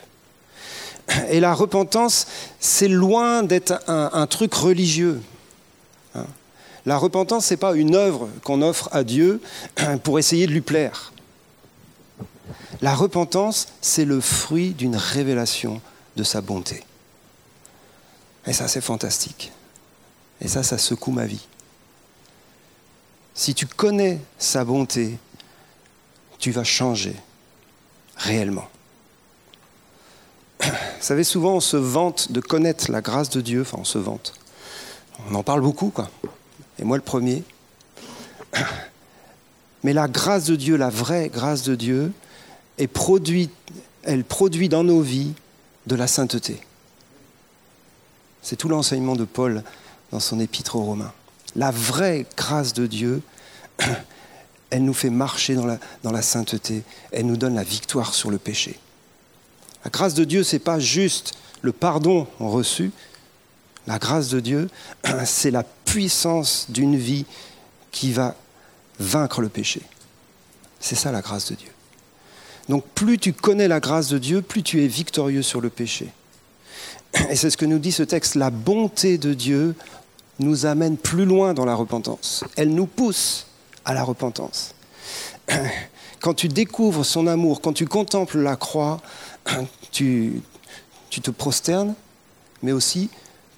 Et 1.31 1.38
la 1.38 1.54
repentance, 1.54 2.26
c'est 2.59 2.88
loin 2.88 3.44
d'être 3.44 3.81
un, 3.87 4.26
truc 4.26 4.54
religieux. 4.54 5.20
La 6.88 6.96
repentance, 6.96 7.44
ce 7.44 7.53
n'est 7.53 7.59
pas 7.59 7.74
une 7.74 7.94
œuvre 7.94 8.31
qu'on 8.44 8.62
offre 8.62 8.88
à 8.92 9.05
Dieu 9.05 9.42
pour 10.05 10.18
essayer 10.18 10.46
de 10.46 10.53
lui 10.53 10.62
plaire. 10.62 11.12
La 12.81 12.94
repentance, 12.94 13.68
c'est 13.83 14.07
le 14.07 14.22
fruit 14.22 14.70
d'une 14.70 14.96
révélation 14.96 15.83
de 16.16 16.22
sa 16.22 16.40
bonté. 16.40 16.83
Et 18.46 18.55
ça, 18.55 18.68
c'est 18.68 18.81
fantastique. 18.81 19.53
Et 20.40 20.48
ça, 20.48 20.62
ça 20.62 20.79
secoue 20.79 21.11
ma 21.11 21.27
vie. 21.27 21.46
Si 23.35 23.53
tu 23.53 23.66
connais 23.66 24.18
sa 24.38 24.64
bonté, 24.64 25.18
tu 26.38 26.53
vas 26.53 26.64
changer 26.64 27.16
réellement. 28.16 28.66
Vous 30.62 30.70
savez, 31.01 31.22
souvent 31.22 31.57
on 31.57 31.61
se 31.61 31.77
vante 31.77 32.33
de 32.33 32.40
connaître 32.40 32.90
la 32.90 33.03
grâce 33.03 33.29
de 33.29 33.42
Dieu, 33.42 33.61
enfin 33.61 33.77
on 33.79 33.85
se 33.85 33.98
vante. 33.98 34.33
On 35.31 35.35
en 35.35 35.42
parle 35.42 35.61
beaucoup, 35.61 35.90
quoi. 35.90 36.09
Et 36.79 36.85
moi 36.85 36.97
le 36.97 37.03
premier. 37.03 37.43
Mais 39.85 39.93
la 39.93 40.09
grâce 40.09 40.45
de 40.45 40.57
Dieu, 40.57 40.77
la 40.77 40.91
vraie 40.91 41.29
grâce 41.29 41.62
de 41.62 41.75
Dieu, 41.75 42.12
elle 42.77 42.88
produit 42.88 43.49
dans 44.69 44.85
nos 44.85 45.01
vies 45.01 45.33
de 45.87 45.95
la 45.95 46.07
sainteté. 46.07 46.61
C'est 48.43 48.57
tout 48.57 48.69
l'enseignement 48.69 49.17
de 49.17 49.25
Paul 49.25 49.62
dans 50.12 50.21
son 50.21 50.41
épître 50.41 50.77
aux 50.77 50.83
Romains. 50.83 51.12
La 51.57 51.71
vraie 51.71 52.27
grâce 52.37 52.73
de 52.73 52.87
Dieu, 52.87 53.23
elle 54.71 54.85
nous 54.85 54.95
fait 54.95 55.11
marcher 55.11 55.55
dans 55.55 55.67
la, 55.67 56.23
sainteté, 56.23 56.83
elle 57.12 57.27
nous 57.27 57.37
donne 57.37 57.55
la 57.55 57.62
victoire 57.62 58.14
sur 58.14 58.31
le 58.31 58.38
péché. 58.38 58.79
La 59.85 59.91
grâce 59.91 60.14
de 60.14 60.25
Dieu, 60.25 60.45
ce 60.45 60.57
n'est 60.57 60.61
pas 60.61 60.79
juste 60.79 61.35
le 61.62 61.73
pardon 61.73 62.27
reçu. 62.38 62.93
La 63.87 63.99
grâce 63.99 64.29
de 64.29 64.41
Dieu, 64.41 64.69
c'est 65.25 65.51
la 65.51 65.64
puissance 65.88 66.66
d'une 66.68 66.96
vie 66.96 67.24
qui 67.90 68.12
va 68.12 68.35
vaincre 68.98 69.40
le 69.40 69.48
péché. 69.48 69.81
C'est 70.81 70.94
ça 70.94 71.11
la 71.11 71.22
grâce 71.22 71.51
de 71.51 71.55
Dieu. 71.55 71.70
Donc 72.68 72.85
plus 72.94 73.18
tu 73.18 73.33
connais 73.33 73.68
la 73.68 73.81
grâce 73.81 74.09
de 74.09 74.18
Dieu, 74.18 74.42
plus 74.42 74.62
tu 74.62 74.85
es 74.85 74.87
victorieux 74.87 75.42
sur 75.42 75.62
le 75.62 75.70
péché. 75.70 76.12
Et 77.31 77.37
c'est 77.37 77.48
ce 77.48 77.57
que 77.57 77.64
nous 77.64 77.79
dit 77.79 77.92
ce 77.92 78.03
texte. 78.03 78.35
La 78.35 78.51
bonté 78.51 79.16
de 79.16 79.33
Dieu 79.33 79.74
nous 80.40 80.66
amène 80.66 80.98
plus 80.98 81.24
loin 81.24 81.55
dans 81.55 81.64
la 81.64 81.74
repentance. 81.74 82.44
Elle 82.57 82.74
nous 82.74 82.87
pousse 82.87 83.46
à 83.87 83.94
la 83.94 84.05
repentance. 84.05 84.74
Quand 86.20 86.35
tu 86.35 86.48
découvres 86.48 87.07
son 87.07 87.27
amour, 87.29 87.62
quand 87.62 87.72
tu 87.72 87.87
contemples 87.87 88.38
la 88.38 88.57
croix, 88.57 89.01
tu, 89.90 90.42
tu 91.09 91.20
te 91.22 91.31
prosternes, 91.31 91.94
mais 92.62 92.72
aussi 92.72 93.09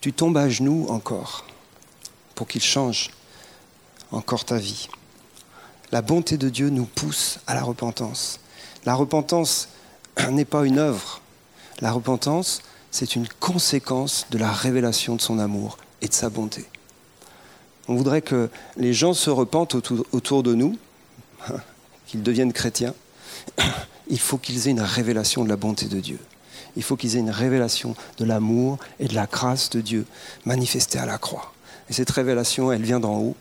tu 0.00 0.12
tombes 0.12 0.36
à 0.36 0.48
genoux 0.48 0.86
encore 0.90 1.44
pour 2.40 2.48
qu'il 2.48 2.62
change 2.62 3.11
encore 4.12 4.46
ta 4.46 4.57
vie. 4.57 4.88
La 5.92 6.00
bonté 6.00 6.38
de 6.38 6.48
Dieu 6.48 6.70
nous 6.70 6.87
pousse 6.87 7.38
à 7.46 7.55
la 7.55 7.62
repentance. 7.62 8.40
La 8.87 8.94
repentance 8.94 9.68
n'est 10.31 10.46
pas 10.46 10.64
une 10.64 10.79
œuvre. 10.79 11.20
La 11.83 11.92
repentance, 11.92 12.62
c'est 12.90 13.14
une 13.14 13.29
conséquence 13.29 14.24
de 14.31 14.38
la 14.38 14.50
révélation 14.50 15.16
de 15.16 15.20
son 15.20 15.38
amour 15.38 15.76
et 16.00 16.09
de 16.09 16.14
sa 16.14 16.31
bonté. 16.31 16.64
On 17.88 17.94
voudrait 17.94 18.22
que 18.22 18.48
les 18.79 18.94
gens 18.94 19.12
se 19.12 19.29
repentent 19.29 19.74
autour 19.74 20.42
de 20.42 20.55
nous, 20.55 20.79
qu'ils 22.07 22.22
deviennent 22.22 22.55
chrétiens. 22.55 22.94
Il 24.09 24.18
faut 24.18 24.38
qu'ils 24.38 24.66
aient 24.66 24.70
une 24.70 24.81
révélation 24.81 25.44
de 25.44 25.50
la 25.50 25.57
bonté 25.57 25.88
de 25.88 26.00
Dieu. 26.00 26.18
Il 26.74 26.85
faut 26.85 26.96
qu'ils 26.96 27.16
aient 27.16 27.20
une 27.20 27.29
révélation 27.29 27.94
de 28.16 28.24
l'amour 28.24 28.79
et 28.98 29.09
de 29.09 29.14
la 29.14 29.26
grâce 29.26 29.68
de 29.68 29.83
Dieu 29.83 30.07
manifestée 30.46 30.98
à 30.98 31.05
la 31.05 31.18
croix. 31.18 31.53
Et 31.90 31.92
cette 31.92 32.11
révélation, 32.11 32.72
elle 32.72 32.83
vient 32.83 33.00
d'en 33.00 33.18
haut 33.18 33.37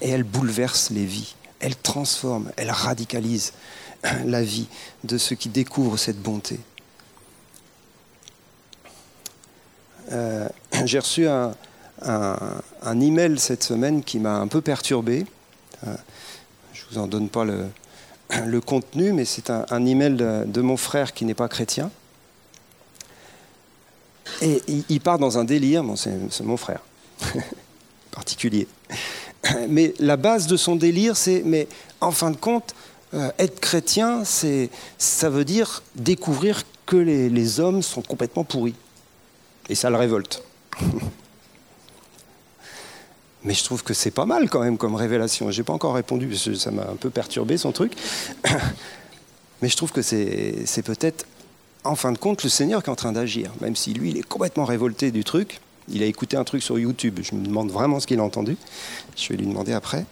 et 0.00 0.10
elle 0.10 0.22
bouleverse 0.22 0.90
les 0.90 1.04
vies. 1.04 1.34
Elle 1.58 1.74
transforme, 1.74 2.52
elle 2.56 2.70
radicalise 2.70 3.54
la 4.24 4.42
vie 4.42 4.68
de 5.02 5.18
ceux 5.18 5.34
qui 5.34 5.48
découvrent 5.48 5.96
cette 5.96 6.20
bonté. 6.20 6.60
Euh, 10.12 10.48
j'ai 10.84 10.98
reçu 11.00 11.26
un, 11.26 11.54
un, 12.02 13.00
email 13.00 13.38
cette 13.38 13.64
semaine 13.64 14.02
qui 14.02 14.18
m'a 14.18 14.36
un 14.36 14.48
peu 14.48 14.60
perturbé. 14.60 15.26
Euh, 15.86 15.94
je 16.72 16.82
ne 16.82 16.90
vous 16.90 16.98
en 16.98 17.06
donne 17.06 17.28
pas 17.28 17.44
le, 17.44 18.60
contenu, 18.60 19.12
mais 19.12 19.24
c'est 19.24 19.50
un, 19.50 19.86
email 19.86 20.16
de, 20.16 20.60
mon 20.60 20.76
frère 20.76 21.14
qui 21.14 21.24
n'est 21.24 21.34
pas 21.34 21.48
chrétien. 21.48 21.90
Et 24.42 24.62
il, 24.88 25.00
part 25.00 25.18
dans 25.18 25.38
un 25.38 25.44
délire, 25.44 25.84
c'est 25.96 26.42
mon 26.42 26.56
frère, 26.56 26.80
particulier. 28.16 28.66
Mais 29.68 29.94
la 30.00 30.16
base 30.16 30.48
de 30.48 30.56
son 30.56 30.74
délire, 30.74 31.16
c'est, 31.16 31.42
mais 31.44 31.68
en 32.00 32.10
fin 32.10 32.30
de 32.30 32.36
compte, 32.36 32.74
euh, 33.14 33.30
être 33.38 33.60
chrétien, 33.60 34.24
ça 34.24 35.30
veut 35.30 35.44
dire 35.44 35.82
découvrir 35.94 36.64
que 36.86 36.96
les, 36.96 37.28
les 37.28 37.60
hommes 37.60 37.82
sont 37.82 38.02
complètement 38.02 38.42
pourris. 38.42 38.74
Et 39.68 39.74
ça 39.74 39.90
le 39.90 39.96
révolte. 39.96 40.42
Mais 43.44 43.54
je 43.54 43.62
trouve 43.62 43.84
que 43.84 43.94
c'est 43.94 44.10
pas 44.10 44.26
mal 44.26 44.50
quand 44.50 44.60
même 44.60 44.76
comme 44.76 44.96
révélation. 44.96 45.52
J'ai 45.52 45.62
pas 45.62 45.72
encore 45.72 45.94
répondu 45.94 46.26
parce 46.26 46.46
que 46.46 46.54
ça 46.54 46.72
m'a 46.72 46.82
un 46.82 46.96
peu 46.96 47.10
perturbé 47.10 47.56
son 47.56 47.70
truc. 47.70 47.92
Mais 49.62 49.68
je 49.68 49.76
trouve 49.76 49.92
que 49.92 50.02
c'est 50.02 50.82
peut-être, 50.84 51.26
en 51.84 51.94
fin 51.94 52.10
de 52.10 52.18
compte, 52.18 52.42
le 52.42 52.50
Seigneur 52.50 52.82
qui 52.82 52.90
est 52.90 52.92
en 52.92 52.96
train 52.96 53.12
d'agir. 53.12 53.52
Même 53.60 53.76
si 53.76 53.94
lui, 53.94 54.10
il 54.10 54.16
est 54.16 54.26
complètement 54.26 54.64
révolté 54.64 55.12
du 55.12 55.22
truc. 55.22 55.60
Il 55.88 56.02
a 56.02 56.06
écouté 56.06 56.36
un 56.36 56.44
truc 56.44 56.62
sur 56.62 56.78
YouTube. 56.78 57.20
Je 57.22 57.34
me 57.34 57.44
demande 57.44 57.70
vraiment 57.70 58.00
ce 58.00 58.06
qu'il 58.06 58.18
a 58.18 58.22
entendu. 58.22 58.56
Je 59.16 59.28
vais 59.28 59.36
lui 59.36 59.46
demander 59.46 59.72
après. 59.72 60.04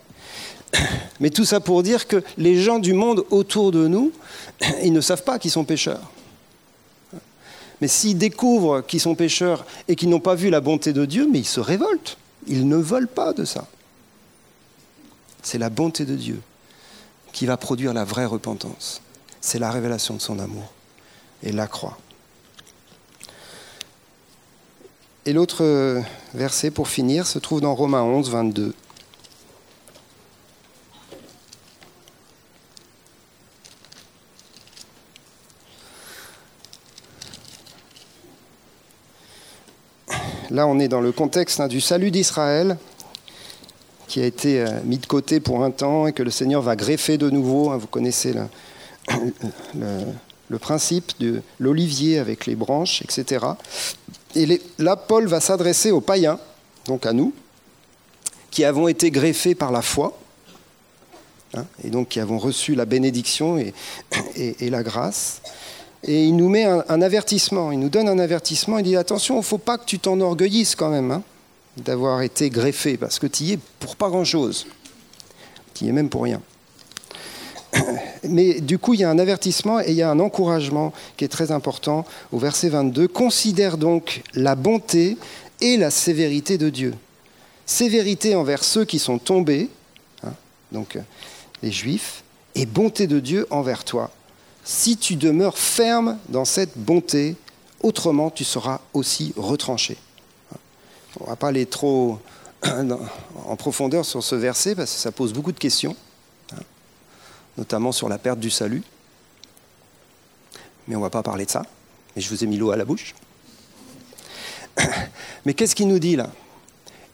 Mais 1.21 1.31
tout 1.31 1.45
ça 1.45 1.61
pour 1.61 1.83
dire 1.83 2.07
que 2.07 2.23
les 2.39 2.61
gens 2.61 2.79
du 2.79 2.93
monde 2.93 3.25
autour 3.31 3.73
de 3.73 3.87
nous, 3.87 4.13
ils 4.83 4.93
ne 4.93 5.01
savent 5.01 5.25
pas 5.25 5.39
qu'ils 5.39 5.51
sont 5.51 5.65
pécheurs. 5.65 6.11
Mais 7.81 7.89
s'ils 7.89 8.17
découvrent 8.17 8.83
qu'ils 8.83 9.01
sont 9.01 9.15
pécheurs 9.15 9.67
et 9.89 9.97
qu'ils 9.97 10.09
n'ont 10.09 10.21
pas 10.21 10.37
vu 10.37 10.49
la 10.49 10.61
bonté 10.61 10.93
de 10.93 11.05
Dieu, 11.05 11.29
mais 11.31 11.41
ils 11.41 11.47
se 11.47 11.61
révoltent. 11.61 12.17
Ils 12.47 12.69
ne 12.69 12.77
veulent 12.77 13.09
pas 13.09 13.33
de 13.33 13.45
ça. 13.45 13.67
C'est 15.43 15.59
la 15.59 15.71
bonté 15.71 16.05
de 16.05 16.15
Dieu 16.15 16.41
qui 17.33 17.47
va 17.47 17.57
produire 17.57 17.93
la 17.93 18.05
vraie 18.05 18.25
repentance. 18.27 19.03
C'est 19.41 19.59
la 19.59 19.71
révélation 19.71 20.15
de 20.15 20.21
son 20.21 20.39
amour 20.39 20.73
et 21.43 21.53
la 21.53 21.67
croix. 21.67 21.99
Et 25.27 25.33
l'autre 25.33 26.03
verset 26.35 26.71
pour 26.71 26.89
finir 26.89 27.27
se 27.27 27.39
trouve 27.39 27.63
dans 27.63 27.75
Romains 27.75 28.03
11, 28.03 28.31
22. 28.31 28.75
Là, 40.55 40.69
on 40.69 40.79
est 40.79 40.87
dans 40.87 41.01
le 41.01 41.11
contexte 41.11 41.59
hein, 41.59 41.67
du 41.67 41.81
salut 41.81 42.13
d'Israël, 42.13 42.77
qui 44.07 44.21
a 44.21 44.25
été 44.25 44.61
euh, 44.61 44.69
mis 44.85 44.99
de 44.99 45.07
côté 45.07 45.41
pour 45.41 45.65
un 45.65 45.73
temps 45.73 46.07
et 46.07 46.13
que 46.13 46.23
le 46.23 46.31
Seigneur 46.31 46.63
va 46.63 46.77
greffer 46.77 47.19
de 47.19 47.29
nouveau. 47.29 47.71
Hein. 47.71 47.77
vous 47.77 47.89
connaissez 47.89 48.35
le, 49.75 50.59
principe 50.61 51.13
de 51.19 51.43
l'olivier 51.59 52.21
avec 52.21 52.47
les 52.47 52.55
branches, 52.55 53.03
etc. 53.03 53.45
Et 54.35 54.61
là, 54.79 54.97
Paul 54.97 55.27
va 55.27 55.41
s'adresser 55.41 55.91
aux 55.91 56.01
païens, 56.01 56.39
donc 56.87 57.07
à 57.07 57.13
nous, 57.13 57.33
qui 58.51 58.65
avons 58.65 58.89
été 58.89 59.11
greffés 59.11 59.55
par 59.55 59.73
la 59.73 59.83
foi, 59.83 60.19
hein, 61.55 61.67
et 61.83 61.91
donc 61.91 62.09
qui 62.09 62.21
avons 62.21 62.39
reçu 62.39 62.75
la 62.75 62.85
bénédiction 62.85 63.59
et 63.59 63.73
la 64.71 64.83
grâce 64.83 65.41
et 66.07 66.27
il 66.27 66.37
nous 66.37 66.49
met 66.49 66.65
un, 66.65 67.03
avertissement, 67.03 67.73
il 67.73 67.79
nous 67.79 67.89
donne 67.89 68.09
un 68.09 68.19
avertissement, 68.19 68.79
il 68.79 68.85
dit 68.85 68.97
attention, 68.97 69.37
il 69.37 69.39
ne 69.39 69.45
faut 69.45 69.59
pas 69.59 69.79
que 69.79 69.87
tu 69.87 69.99
t'enorgueillisses 69.99 70.77
quand 70.77 70.91
même 70.91 71.11
hein, 71.11 71.23
d'avoir 71.79 72.21
été 72.23 72.51
greffé, 72.51 72.99
parce 72.99 73.19
que 73.19 73.27
tu 73.27 73.45
y 73.45 73.53
es 73.53 73.59
pour 73.81 73.97
pas 73.97 74.11
grand-chose. 74.11 74.67
Tu 75.73 75.85
y 75.85 75.89
es 75.89 75.93
même 75.93 76.11
pour 76.11 76.25
rien. 76.25 76.43
Mais 78.29 78.61
du 78.61 78.79
coup, 78.79 78.95
il 78.95 79.01
y 79.01 79.05
a 79.05 79.11
un 79.11 79.19
avertissement 79.19 79.81
et 79.81 79.87
il 79.89 79.95
y 79.95 80.03
a 80.03 80.11
un 80.11 80.21
encouragement 80.21 80.93
qui 81.17 81.25
est 81.25 81.29
très 81.29 81.53
important 81.53 82.05
au 82.33 82.39
verset 82.39 82.69
22. 82.69 83.09
Considère 83.09 83.77
donc 83.77 84.23
la 84.35 84.55
bonté 84.55 85.17
et 85.61 85.77
la 85.77 85.91
sévérité 85.91 86.59
de 86.59 86.71
Dieu. 86.71 86.95
Sévérité 87.67 88.35
envers 88.35 88.63
ceux 88.63 88.85
qui 88.85 88.99
sont 88.99 89.19
tombés, 89.19 89.71
hein, 90.23 90.33
donc 90.73 90.99
les 91.63 91.73
Juifs, 91.73 92.23
et 92.55 92.67
bonté 92.67 93.07
de 93.07 93.21
Dieu 93.21 93.47
envers 93.51 93.85
toi. 93.85 94.11
Si 94.65 94.97
tu 94.97 95.17
demeures 95.17 95.59
ferme 95.59 96.19
dans 96.29 96.45
cette 96.45 96.77
bonté, 96.77 97.37
autrement 97.83 98.31
tu 98.31 98.45
seras 98.45 98.81
aussi 98.93 99.33
retranché. 99.37 99.97
On 101.21 101.25
ne 101.25 101.31
va 101.31 101.37
pas 101.37 101.49
aller 101.49 101.67
trop 101.67 102.19
en 102.65 103.57
profondeur 103.57 104.05
sur 104.05 104.23
ce 104.23 104.35
verset 104.35 104.75
parce 104.75 104.93
que 104.93 104.99
ça 104.99 105.13
pose 105.13 105.33
beaucoup 105.33 105.53
de 105.53 105.59
questions, 105.59 105.97
hein, 105.99 106.04
notamment 107.57 107.93
sur 107.93 108.09
la 108.09 108.19
perte 108.19 108.41
du 108.41 108.51
salut. 108.51 108.83
Mais 110.87 110.97
on 110.97 110.99
ne 110.99 111.05
va 111.05 111.11
pas 111.11 111.23
parler 111.23 111.47
de 111.47 111.51
ça. 111.51 111.63
Et 112.17 112.21
je 112.21 112.29
vous 112.29 112.45
ai 112.45 112.47
mis 112.47 112.57
l'eau 112.57 112.71
à 112.71 112.77
la 112.77 112.85
bouche. 112.85 113.15
Mais 115.45 115.55
qu'est-ce 115.55 115.75
qu'il 115.75 115.89
nous 115.89 115.99
dit 115.99 116.17
là? 116.17 116.31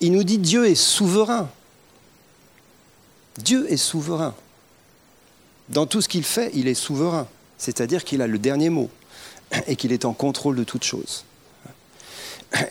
Il 0.00 0.12
nous 0.12 0.24
dit 0.24 0.38
Dieu 0.38 0.66
est 0.66 0.74
souverain. 0.74 1.48
Dieu 3.38 3.70
est 3.70 3.76
souverain. 3.76 4.35
Dans 5.68 5.87
tout 5.87 6.00
ce 6.00 6.09
qu'il 6.09 6.24
fait, 6.24 6.50
il 6.55 6.68
est 6.68 6.74
souverain. 6.74 7.29
C'est-à-dire 7.59 8.05
qu'il 8.05 8.22
a 8.22 8.26
le 8.26 8.38
dernier 8.38 8.70
mot 8.70 8.90
et 9.66 9.76
qu'il 9.76 9.92
est 9.92 10.05
en 10.05 10.12
contrôle 10.12 10.57
de 10.57 10.64
toutes 10.64 10.85
choses. 10.85 11.24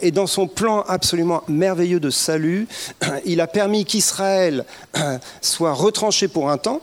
Et 0.01 0.11
dans 0.11 0.27
son 0.27 0.47
plan 0.47 0.81
absolument 0.87 1.43
merveilleux 1.47 1.99
de 1.99 2.09
salut, 2.09 2.67
il 3.25 3.39
a 3.41 3.47
permis 3.47 3.85
qu'Israël 3.85 4.65
soit 5.41 5.73
retranché 5.73 6.27
pour 6.27 6.49
un 6.49 6.57
temps, 6.57 6.81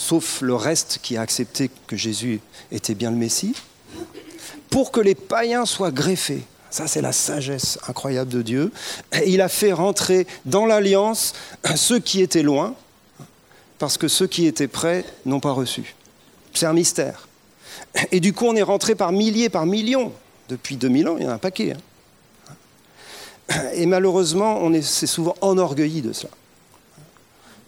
sauf 0.00 0.40
le 0.40 0.54
reste 0.54 0.98
qui 1.02 1.18
a 1.18 1.20
accepté 1.20 1.70
que 1.86 1.94
Jésus 1.94 2.40
était 2.72 2.94
bien 2.94 3.10
le 3.10 3.18
Messie, 3.18 3.54
pour 4.70 4.92
que 4.92 5.00
les 5.00 5.14
païens 5.14 5.66
soient 5.66 5.90
greffés. 5.90 6.42
Ça, 6.70 6.86
c'est 6.86 7.02
la 7.02 7.12
sagesse 7.12 7.78
incroyable 7.86 8.30
de 8.30 8.40
Dieu. 8.40 8.72
Il 9.26 9.42
a 9.42 9.48
fait 9.48 9.72
rentrer 9.72 10.26
dans 10.46 10.64
l'alliance 10.64 11.34
ceux 11.76 11.98
qui 11.98 12.22
étaient 12.22 12.42
loin, 12.42 12.74
parce 13.78 13.98
que 13.98 14.08
ceux 14.08 14.26
qui 14.26 14.46
étaient 14.46 14.68
prêts 14.68 15.04
n'ont 15.26 15.40
pas 15.40 15.52
reçu. 15.52 15.94
C'est 16.54 16.66
un 16.66 16.72
mystère. 16.72 17.28
Et 18.10 18.20
du 18.20 18.32
coup, 18.32 18.46
on 18.46 18.56
est 18.56 18.62
rentré 18.62 18.94
par 18.94 19.12
milliers, 19.12 19.50
par 19.50 19.66
millions. 19.66 20.12
Depuis 20.48 20.76
2000 20.76 21.08
ans, 21.08 21.16
il 21.18 21.24
y 21.24 21.26
en 21.26 21.30
a 21.30 21.34
un 21.34 21.38
paquet. 21.38 21.74
Hein. 23.48 23.54
Et 23.74 23.84
malheureusement, 23.84 24.60
on 24.62 24.72
est, 24.72 24.82
souvent 24.82 25.34
enorgueilli 25.42 26.00
de 26.00 26.12
cela. 26.12 26.32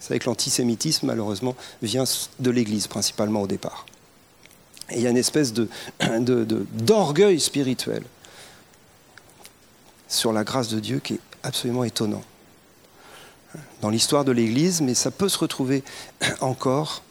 Vous 0.03 0.09
savez 0.09 0.19
que 0.19 0.27
l'antisémitisme, 0.27 1.07
malheureusement, 1.07 1.55
vient 1.81 2.03
de 2.41 2.51
l'Église 2.51 2.89
principalement 2.89 3.41
au 3.41 3.47
départ. 3.47 3.87
Et 4.91 4.97
il 4.97 5.03
y 5.03 5.07
a 5.07 5.11
une 5.11 5.17
espèce 5.17 5.53
d'orgueil 6.01 7.39
spirituel 7.39 8.03
sur 10.09 10.33
la 10.33 10.43
grâce 10.43 10.71
de 10.71 10.81
Dieu 10.81 10.99
qui 10.99 11.15
est 11.15 11.21
absolument 11.45 11.85
étonnant 11.85 12.23
dans 13.81 13.91
l'histoire 13.91 14.25
de 14.25 14.33
l'Église, 14.33 14.81
mais 14.81 14.95
ça 14.95 15.13
peut 15.13 15.29
se 15.29 15.39
retrouver 15.39 15.85
encore 16.41 17.05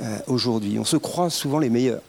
euh, 0.00 0.18
aujourd'hui. 0.28 0.78
On 0.78 0.84
se 0.84 0.96
croit 0.96 1.30
souvent 1.30 1.58
les 1.58 1.70
meilleurs. 1.70 2.02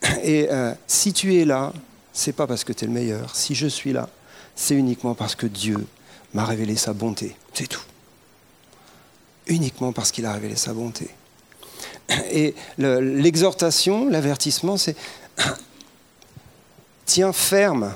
Et 0.22 0.48
euh, 0.50 0.72
si 0.86 1.12
tu 1.12 1.36
es 1.36 1.44
là, 1.44 1.70
c'est 2.14 2.32
pas 2.32 2.46
parce 2.46 2.64
que 2.64 2.72
tu 2.72 2.86
es 2.86 2.88
le 2.88 2.94
meilleur. 2.94 3.36
Si 3.36 3.54
je 3.54 3.66
suis 3.66 3.92
là, 3.92 4.08
c'est 4.54 4.74
uniquement 4.74 5.14
parce 5.14 5.34
que 5.34 5.46
Dieu 5.46 5.86
m'a 6.32 6.46
révélé 6.46 6.76
sa 6.76 6.94
bonté. 6.94 7.36
C'est 7.52 7.66
tout. 7.66 7.82
Uniquement 9.46 9.92
parce 9.92 10.10
qu'il 10.10 10.26
a 10.26 10.32
révélé 10.32 10.56
sa 10.56 10.72
bonté. 10.72 11.08
Et 12.30 12.54
l'exhortation, 12.78 14.08
l'avertissement, 14.08 14.76
c'est 14.76 14.96
tiens 17.04 17.32
ferme 17.32 17.94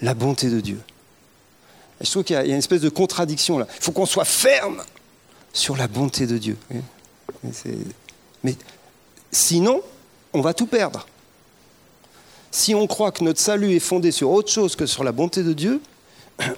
la 0.00 0.14
bonté 0.14 0.50
de 0.50 0.60
Dieu. 0.60 0.80
je 2.00 2.10
trouve 2.10 2.24
qu'il 2.24 2.34
y 2.34 2.38
a 2.38 2.44
une 2.44 2.52
espèce 2.52 2.80
de 2.80 2.88
contradiction 2.88 3.58
là. 3.58 3.66
Il 3.76 3.82
faut 3.82 3.92
qu'on 3.92 4.06
soit 4.06 4.24
ferme 4.24 4.82
sur 5.52 5.76
la 5.76 5.88
bonté 5.88 6.26
de 6.26 6.38
Dieu. 6.38 6.56
Mais 8.44 8.54
sinon, 9.32 9.82
on 10.32 10.40
va 10.40 10.54
tout 10.54 10.66
perdre. 10.66 11.06
Si 12.50 12.74
on 12.74 12.86
croit 12.86 13.12
que 13.12 13.22
notre 13.24 13.40
salut 13.40 13.72
est 13.72 13.80
fondé 13.80 14.10
sur 14.10 14.30
autre 14.30 14.50
chose 14.50 14.74
que 14.74 14.86
sur 14.86 15.04
la 15.04 15.12
bonté 15.12 15.42
de 15.42 15.52
Dieu, 15.52 15.80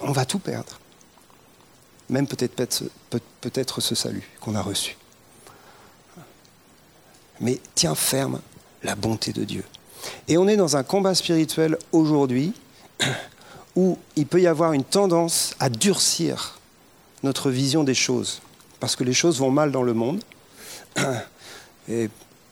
on 0.01 0.11
va 0.11 0.25
tout 0.25 0.39
perdre. 0.39 0.80
Même 2.11 2.27
peut-être 2.27 2.83
peut-être 3.39 3.81
ce 3.81 3.95
salut 3.95 4.29
qu'on 4.41 4.53
a 4.53 4.61
reçu. 4.61 4.97
Mais 7.39 7.59
tiens 7.73 7.95
ferme 7.95 8.41
la 8.83 8.95
bonté 8.95 9.31
de 9.31 9.43
Dieu. 9.43 9.63
Et 10.27 10.37
on 10.37 10.47
est 10.47 10.57
dans 10.57 10.75
un 10.77 10.83
combat 10.83 11.15
spirituel 11.15 11.77
aujourd'hui 11.91 12.53
où 13.75 13.97
il 14.15 14.27
peut 14.27 14.41
y 14.41 14.47
avoir 14.47 14.73
une 14.73 14.83
tendance 14.83 15.55
à 15.59 15.69
durcir 15.69 16.59
notre 17.23 17.49
vision 17.49 17.83
des 17.83 17.93
choses, 17.93 18.41
parce 18.79 18.95
que 18.95 19.03
les 19.03 19.13
choses 19.13 19.39
vont 19.39 19.51
mal 19.51 19.71
dans 19.71 19.83
le 19.83 19.93
monde. 19.93 20.21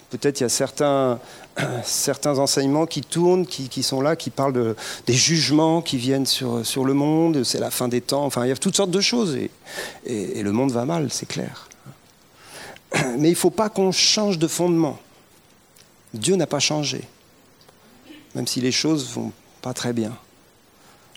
peut-être 0.09 0.39
il 0.39 0.43
y 0.43 0.45
a 0.45 0.49
certains, 0.49 1.19
enseignements 2.25 2.85
qui 2.85 3.01
tournent, 3.01 3.45
qui, 3.45 3.83
sont 3.83 4.01
là, 4.01 4.15
qui 4.15 4.29
parlent 4.29 4.75
des 5.05 5.13
jugements 5.13 5.81
qui 5.81 5.97
viennent 5.97 6.25
sur, 6.25 6.85
le 6.85 6.93
monde, 6.93 7.43
c'est 7.43 7.59
la 7.59 7.71
fin 7.71 7.87
des 7.87 8.01
temps, 8.01 8.25
enfin 8.25 8.45
il 8.45 8.49
y 8.49 8.51
a 8.51 8.57
toutes 8.57 8.75
sortes 8.75 8.91
de 8.91 9.01
choses, 9.01 9.35
et, 9.35 9.51
et, 10.05 10.43
le 10.43 10.51
monde 10.51 10.71
va 10.71 10.85
mal, 10.85 11.11
c'est 11.11 11.27
clair. 11.27 11.69
Mais 13.17 13.29
il 13.29 13.33
ne 13.33 13.37
faut 13.37 13.51
pas 13.51 13.69
qu'on 13.69 13.91
change 13.91 14.39
de 14.39 14.47
fondement. 14.47 14.99
Dieu 16.13 16.35
n'a 16.35 16.47
pas 16.47 16.59
changé, 16.59 17.03
même 18.33 18.47
si 18.47 18.61
les 18.61 18.71
choses 18.71 19.09
vont 19.13 19.31
pas 19.61 19.73
très 19.73 19.93
bien. 19.93 20.17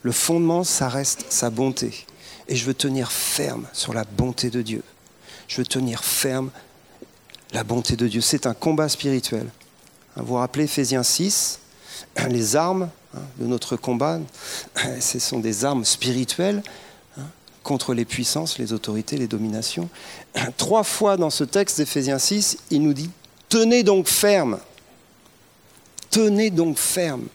Le 0.03 0.13
fondement, 0.13 0.65
ça 0.65 0.89
reste 0.89 1.27
sa 1.31 1.49
bonté. 1.49 2.07
Et 2.49 2.57
je 2.57 2.65
veux 2.65 2.75
tenir 2.75 3.13
ferme 3.13 3.67
sur 3.73 3.95
la 3.95 4.05
bonté 4.05 4.51
de 4.51 4.61
Dieu. 4.61 4.83
Je 5.49 5.59
veux 5.59 5.67
tenir 5.67 6.05
ferme 6.05 6.51
la 7.53 7.65
bonté 7.65 7.97
de 7.97 8.09
Dieu. 8.09 8.21
C'est 8.21 8.47
un 8.47 8.55
combat 8.55 8.89
spirituel. 8.89 9.47
Vous 10.17 10.27
vous 10.27 10.35
rappelez 10.35 10.65
Ephésiens 10.65 11.03
6, 11.03 11.61
les 12.29 12.57
armes 12.57 12.89
hein, 13.15 13.21
de 13.39 13.47
notre 13.47 13.77
combat, 13.77 14.21
ce 15.01 15.19
sont 15.19 15.39
des 15.39 15.65
armes 15.65 15.85
spirituelles 15.85 16.63
hein, 17.19 17.25
contre 17.63 17.95
les 17.95 18.05
puissances, 18.05 18.59
les 18.59 18.73
autorités, 18.73 19.17
les 19.17 19.29
dominations. 19.29 19.89
Trois 20.57 20.85
fois 20.85 21.17
dans 21.17 21.31
ce 21.31 21.45
texte 21.45 21.79
d'Éphésiens 21.79 22.19
6, 22.19 22.59
il 22.71 22.83
nous 22.83 22.95
dit 22.95 23.11
Tenez 23.49 23.83
donc 23.83 24.09
ferme. 24.09 24.59
Tenez 26.11 26.51
donc 26.51 26.79
ferme 26.79 27.27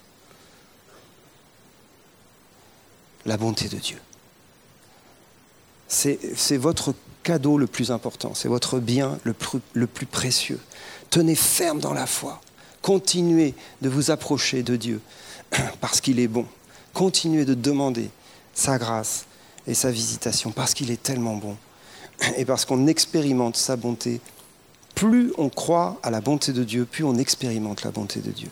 la 3.26 3.38
bonté 3.38 3.68
de 3.68 3.78
Dieu. 3.78 3.98
C'est 5.88 6.58
votre 6.58 6.94
cadeau 7.28 7.58
le 7.58 7.68
plus 7.68 7.92
important, 7.92 8.34
c'est 8.34 8.48
votre 8.48 8.80
bien 8.80 9.20
le 9.26 9.34
plus, 9.34 9.60
le 9.74 9.86
plus 9.86 10.06
précieux. 10.06 10.62
Tenez 11.10 11.36
ferme 11.36 11.82
dans 11.82 11.94
la 11.94 12.08
foi. 12.08 12.40
Continuez 12.82 13.54
de 13.82 13.90
vous 13.90 14.12
approcher 14.12 14.64
de 14.64 14.78
Dieu 14.78 15.02
parce 15.82 16.00
qu'il 16.00 16.22
est 16.22 16.30
bon. 16.30 16.46
Continuez 16.94 17.44
de 17.44 17.54
demander 17.54 18.10
sa 18.54 18.78
grâce 18.78 19.26
et 19.68 19.74
sa 19.74 19.92
visitation 19.92 20.52
parce 20.52 20.74
qu'il 20.74 20.90
est 20.90 21.04
tellement 21.04 21.36
bon 21.36 21.58
et 22.38 22.46
parce 22.46 22.64
qu'on 22.64 22.88
expérimente 22.88 23.58
sa 23.58 23.76
bonté. 23.76 24.22
Plus 24.96 25.34
on 25.38 25.50
croit 25.50 26.00
à 26.04 26.12
la 26.12 26.22
bonté 26.22 26.54
de 26.54 26.64
Dieu, 26.64 26.86
plus 26.86 27.04
on 27.04 27.16
expérimente 27.16 27.84
la 27.84 27.92
bonté 27.92 28.22
de 28.22 28.32
Dieu. 28.32 28.50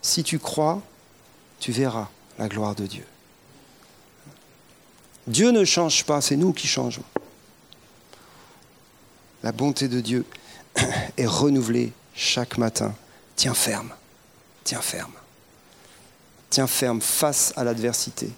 Si 0.00 0.24
tu 0.24 0.38
crois, 0.38 0.80
tu 1.60 1.70
verras 1.70 2.08
la 2.38 2.48
gloire 2.48 2.74
de 2.74 2.86
Dieu. 2.86 3.04
Dieu 5.26 5.50
ne 5.50 5.66
change 5.66 6.04
pas, 6.04 6.22
c'est 6.22 6.36
nous 6.36 6.54
qui 6.54 6.66
changeons 6.66 7.04
la 9.42 9.52
bonté 9.52 9.88
de 9.88 10.00
Dieu 10.00 10.24
est 11.16 11.26
renouvelée 11.26 11.92
chaque 12.14 12.58
matin. 12.58 12.94
Tiens 13.36 13.54
ferme, 13.54 13.90
tiens 14.64 14.80
ferme. 14.80 15.12
Tiens 16.50 16.66
ferme 16.66 17.00
face 17.00 17.52
à 17.56 17.64
l'adversité. 17.64 18.30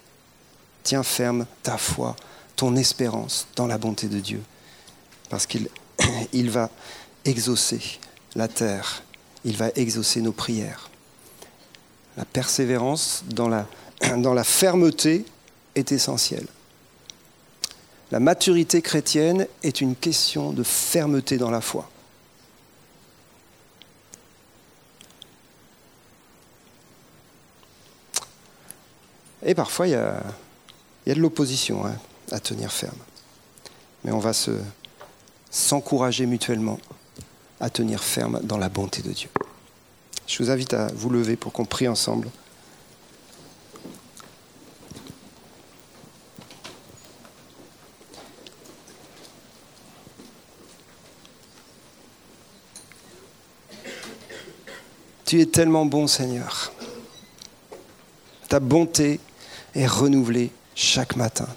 Tiens 0.82 1.02
ferme 1.02 1.46
ta 1.62 1.78
foi, 1.78 2.14
ton 2.56 2.76
espérance 2.76 3.48
dans 3.56 3.66
la 3.66 3.78
bonté 3.78 4.06
de 4.06 4.20
Dieu. 4.20 4.42
Parce 5.30 5.46
qu'il 5.46 5.68
il 6.32 6.50
va 6.50 6.70
exaucer 7.24 7.98
la 8.34 8.48
terre, 8.48 9.02
il 9.44 9.56
va 9.56 9.70
exaucer 9.74 10.20
nos 10.20 10.32
prières. 10.32 10.90
La 12.16 12.24
persévérance 12.24 13.24
dans 13.28 13.48
la 13.48 13.64
fermeté 14.44 15.24
est 15.74 15.90
essentielle. 15.90 16.46
La 18.14 18.20
maturité 18.20 18.80
chrétienne 18.80 19.48
est 19.64 19.80
une 19.80 19.96
question 19.96 20.52
de 20.52 20.62
fermeté 20.62 21.36
dans 21.36 21.50
la 21.50 21.60
foi. 21.60 21.90
Et 29.44 29.56
parfois, 29.56 29.88
il 29.88 29.90
y 29.90 29.94
a, 29.96 30.22
de 31.08 31.14
l'opposition 31.14 31.84
hein, 31.84 31.96
à 32.30 32.38
tenir 32.38 32.70
ferme. 32.70 32.94
Mais 34.04 34.12
on 34.12 34.20
va 34.20 34.32
se 34.32 34.52
s'encourager 35.50 36.26
mutuellement 36.26 36.78
à 37.58 37.68
tenir 37.68 38.04
ferme 38.04 38.38
dans 38.44 38.58
la 38.58 38.68
bonté 38.68 39.02
de 39.02 39.10
Dieu. 39.10 39.28
Je 40.28 40.40
vous 40.40 40.50
invite 40.50 40.72
à 40.72 40.86
vous 40.94 41.10
lever 41.10 41.34
pour 41.34 41.52
qu'on 41.52 41.64
prie 41.64 41.88
ensemble. 41.88 42.30
Tu 55.24 55.40
es 55.40 55.46
tellement 55.46 55.86
bon, 55.86 56.06
Seigneur. 56.06 56.72
Ta 58.48 58.60
bonté 58.60 59.20
est 59.74 59.86
renouvelée 59.86 60.50
chaque 60.74 61.16
matin. 61.16 61.48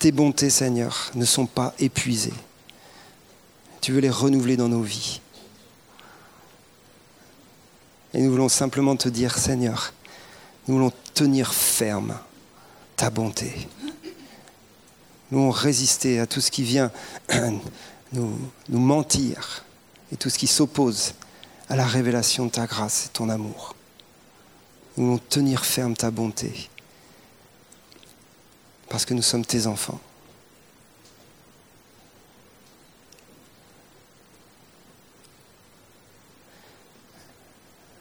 Tes 0.00 0.10
bontés, 0.10 0.50
Seigneur, 0.50 1.12
ne 1.14 1.24
sont 1.24 1.46
pas 1.46 1.72
épuisées. 1.78 2.34
Tu 3.80 3.92
veux 3.92 4.00
les 4.00 4.10
renouveler 4.10 4.56
dans 4.56 4.68
nos 4.68 4.82
vies. 4.82 5.20
Et 8.12 8.20
nous 8.20 8.30
voulons 8.32 8.48
simplement 8.48 8.96
te 8.96 9.08
dire, 9.08 9.38
Seigneur, 9.38 9.92
nous 10.66 10.74
voulons 10.74 10.92
tenir 11.14 11.54
ferme 11.54 12.18
ta 12.96 13.10
bonté. 13.10 13.68
Nous 15.30 15.38
voulons 15.38 15.50
résister 15.50 16.18
à 16.18 16.26
tout 16.26 16.40
ce 16.40 16.50
qui 16.50 16.64
vient 16.64 16.90
nous, 18.12 18.36
nous 18.68 18.80
mentir 18.80 19.64
et 20.10 20.16
tout 20.16 20.28
ce 20.28 20.38
qui 20.38 20.48
s'oppose 20.48 21.14
à 21.72 21.74
la 21.74 21.86
révélation 21.86 22.44
de 22.44 22.50
ta 22.50 22.66
grâce 22.66 23.06
et 23.06 23.08
ton 23.14 23.30
amour. 23.30 23.74
Nous 24.98 25.06
voulons 25.06 25.18
tenir 25.30 25.64
ferme 25.64 25.96
ta 25.96 26.10
bonté 26.10 26.68
parce 28.90 29.06
que 29.06 29.14
nous 29.14 29.22
sommes 29.22 29.46
tes 29.46 29.66
enfants. 29.66 29.98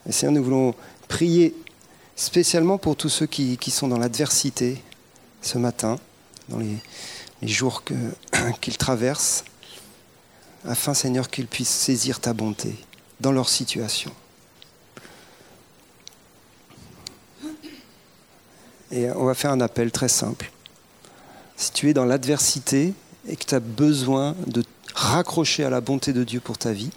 Et 0.06 0.12
Seigneur, 0.12 0.34
nous 0.34 0.44
voulons 0.44 0.76
prier 1.08 1.56
spécialement 2.18 2.78
pour 2.78 2.98
tous 2.98 3.08
ceux 3.08 3.26
qui, 3.26 3.58
sont 3.72 3.88
dans 3.88 4.00
l'adversité 4.00 4.84
ce 5.42 5.58
matin, 5.58 5.98
dans 6.50 6.58
les, 6.58 6.76
jours 7.48 7.86
qu'ils 8.60 8.78
traversent, 8.78 9.46
afin, 10.66 10.94
Seigneur, 10.94 11.30
qu'ils 11.30 11.48
puissent 11.48 11.70
saisir 11.70 12.20
ta 12.20 12.34
bonté 12.34 12.76
dans 13.22 13.32
leur 13.32 13.50
situation. 13.50 14.12
Et 18.92 19.10
on 19.12 19.24
va 19.24 19.34
faire 19.34 19.52
un 19.52 19.62
appel 19.62 19.92
très 19.92 20.10
simple. 20.10 20.52
Si 21.56 21.72
tu 21.72 21.90
es 21.90 21.94
dans 21.94 22.04
l'adversité 22.04 22.94
et 23.28 23.36
que 23.36 23.46
tu 23.46 23.56
as 23.56 23.60
besoin 23.60 24.36
de 24.48 24.64
raccrocher 24.96 25.64
à 25.64 25.70
la 25.70 25.80
bonté 25.80 26.12
de 26.12 26.24
Dieu 26.24 26.40
pour 26.40 26.58
ta 26.58 26.74
vie, 26.74 26.90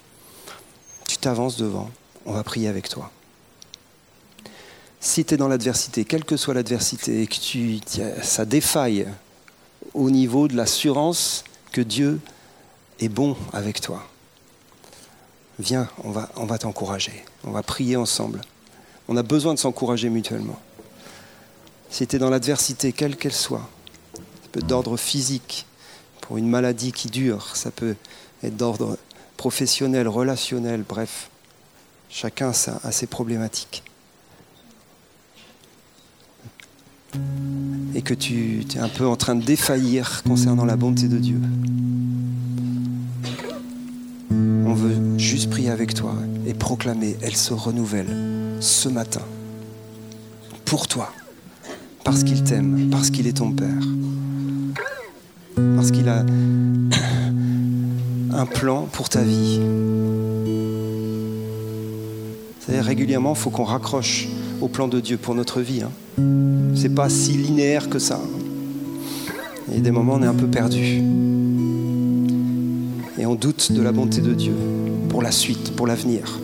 tu 1.06 1.18
t'avances 1.18 1.56
devant. 1.56 1.90
On 2.26 2.32
va 2.32 2.42
prier 2.42 2.68
avec 2.68 2.88
toi. 2.88 3.12
Si 4.98 5.24
tu 5.24 5.34
es 5.34 5.36
dans 5.36 5.48
l'adversité, 5.48 6.04
quelle 6.06 6.24
que 6.24 6.36
soit 6.36 6.54
l'adversité, 6.54 7.22
et 7.22 7.26
que 7.26 7.36
tu, 7.36 7.78
ça 8.22 8.46
défaille 8.46 9.06
au 9.92 10.10
niveau 10.10 10.48
de 10.48 10.56
l'assurance 10.56 11.44
que 11.72 11.82
Dieu 11.82 12.18
est 13.00 13.10
bon 13.10 13.36
avec 13.52 13.82
toi, 13.82 14.08
viens, 15.58 15.88
on 16.02 16.10
va, 16.10 16.58
t'encourager. 16.58 17.24
On 17.44 17.50
va 17.50 17.62
prier 17.62 17.96
ensemble. 17.96 18.40
On 19.08 19.16
a 19.16 19.22
besoin 19.22 19.54
de 19.54 19.58
s'encourager 19.58 20.08
mutuellement. 20.08 20.58
Si 21.90 22.06
tu 22.06 22.16
es 22.16 22.18
dans 22.18 22.30
l'adversité, 22.30 22.92
quelle 22.92 23.16
qu'elle 23.16 23.32
soit, 23.32 23.68
ça 24.14 24.48
peut 24.50 24.60
être 24.60 24.66
d'ordre 24.66 24.96
physique, 24.96 25.66
pour 26.20 26.38
une 26.38 26.48
maladie 26.48 26.92
qui 26.92 27.08
dure, 27.08 27.54
ça 27.54 27.70
peut 27.70 27.96
être 28.42 28.56
d'ordre 28.56 28.96
professionnel, 29.36 30.08
relationnel, 30.08 30.84
bref, 30.88 31.28
chacun 32.08 32.50
a 32.50 32.92
ses 32.92 33.06
problématiques. 33.06 33.82
Et 37.94 38.02
que 38.02 38.14
tu 38.14 38.64
es 38.74 38.78
un 38.78 38.88
peu 38.88 39.06
en 39.06 39.16
train 39.16 39.34
de 39.34 39.44
défaillir 39.44 40.22
concernant 40.24 40.64
la 40.64 40.76
bonté 40.76 41.08
de 41.08 41.18
Dieu. 41.18 41.38
Juste 45.34 45.52
avec 45.68 45.94
toi 45.94 46.14
et 46.46 46.54
proclamer, 46.54 47.16
elle 47.20 47.34
se 47.34 47.52
renouvelle 47.52 48.06
ce 48.60 48.88
matin. 48.88 49.22
Pour 50.64 50.86
toi. 50.86 51.10
Parce 52.04 52.22
qu'il 52.22 52.44
t'aime, 52.44 52.88
parce 52.88 53.10
qu'il 53.10 53.26
est 53.26 53.38
ton 53.38 53.50
Père. 53.50 53.82
Parce 55.74 55.90
qu'il 55.90 56.08
a 56.08 56.24
un 58.32 58.46
plan 58.46 58.82
pour 58.92 59.08
ta 59.08 59.22
vie. 59.22 59.60
régulièrement, 62.68 63.34
il 63.34 63.40
faut 63.40 63.50
qu'on 63.50 63.64
raccroche 63.64 64.28
au 64.60 64.68
plan 64.68 64.86
de 64.86 65.00
Dieu 65.00 65.16
pour 65.16 65.34
notre 65.34 65.60
vie. 65.60 65.82
Hein. 65.82 65.90
C'est 66.76 66.94
pas 66.94 67.08
si 67.08 67.32
linéaire 67.32 67.88
que 67.88 67.98
ça. 67.98 68.20
Il 69.68 69.74
y 69.74 69.78
a 69.78 69.80
des 69.80 69.90
moments 69.90 70.14
on 70.14 70.22
est 70.22 70.26
un 70.26 70.34
peu 70.34 70.46
perdu 70.46 71.02
doute 73.34 73.72
de 73.72 73.82
la 73.82 73.92
bonté 73.92 74.20
de 74.20 74.32
Dieu 74.32 74.54
pour 75.08 75.22
la 75.22 75.30
suite, 75.30 75.74
pour 75.76 75.86
l'avenir. 75.86 76.38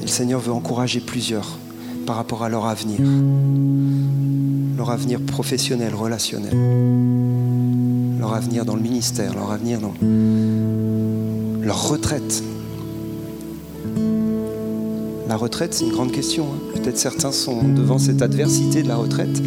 Le 0.00 0.06
Seigneur 0.06 0.40
veut 0.40 0.52
encourager 0.52 1.00
plusieurs 1.00 1.58
par 2.06 2.16
rapport 2.16 2.42
à 2.42 2.48
leur 2.48 2.66
avenir, 2.66 3.00
leur 4.76 4.90
avenir 4.90 5.20
professionnel, 5.20 5.94
relationnel, 5.94 6.56
leur 8.18 8.34
avenir 8.34 8.64
dans 8.64 8.74
le 8.74 8.82
ministère, 8.82 9.34
leur 9.34 9.52
avenir 9.52 9.80
dans 9.80 9.94
leur 11.62 11.88
retraite. 11.88 12.42
La 15.28 15.36
retraite, 15.36 15.74
c'est 15.74 15.84
une 15.84 15.92
grande 15.92 16.10
question. 16.10 16.46
Hein. 16.46 16.58
Peut-être 16.74 16.98
certains 16.98 17.30
sont 17.30 17.62
devant 17.62 17.98
cette 17.98 18.20
adversité 18.20 18.82
de 18.82 18.88
la 18.88 18.96
retraite. 18.96 19.40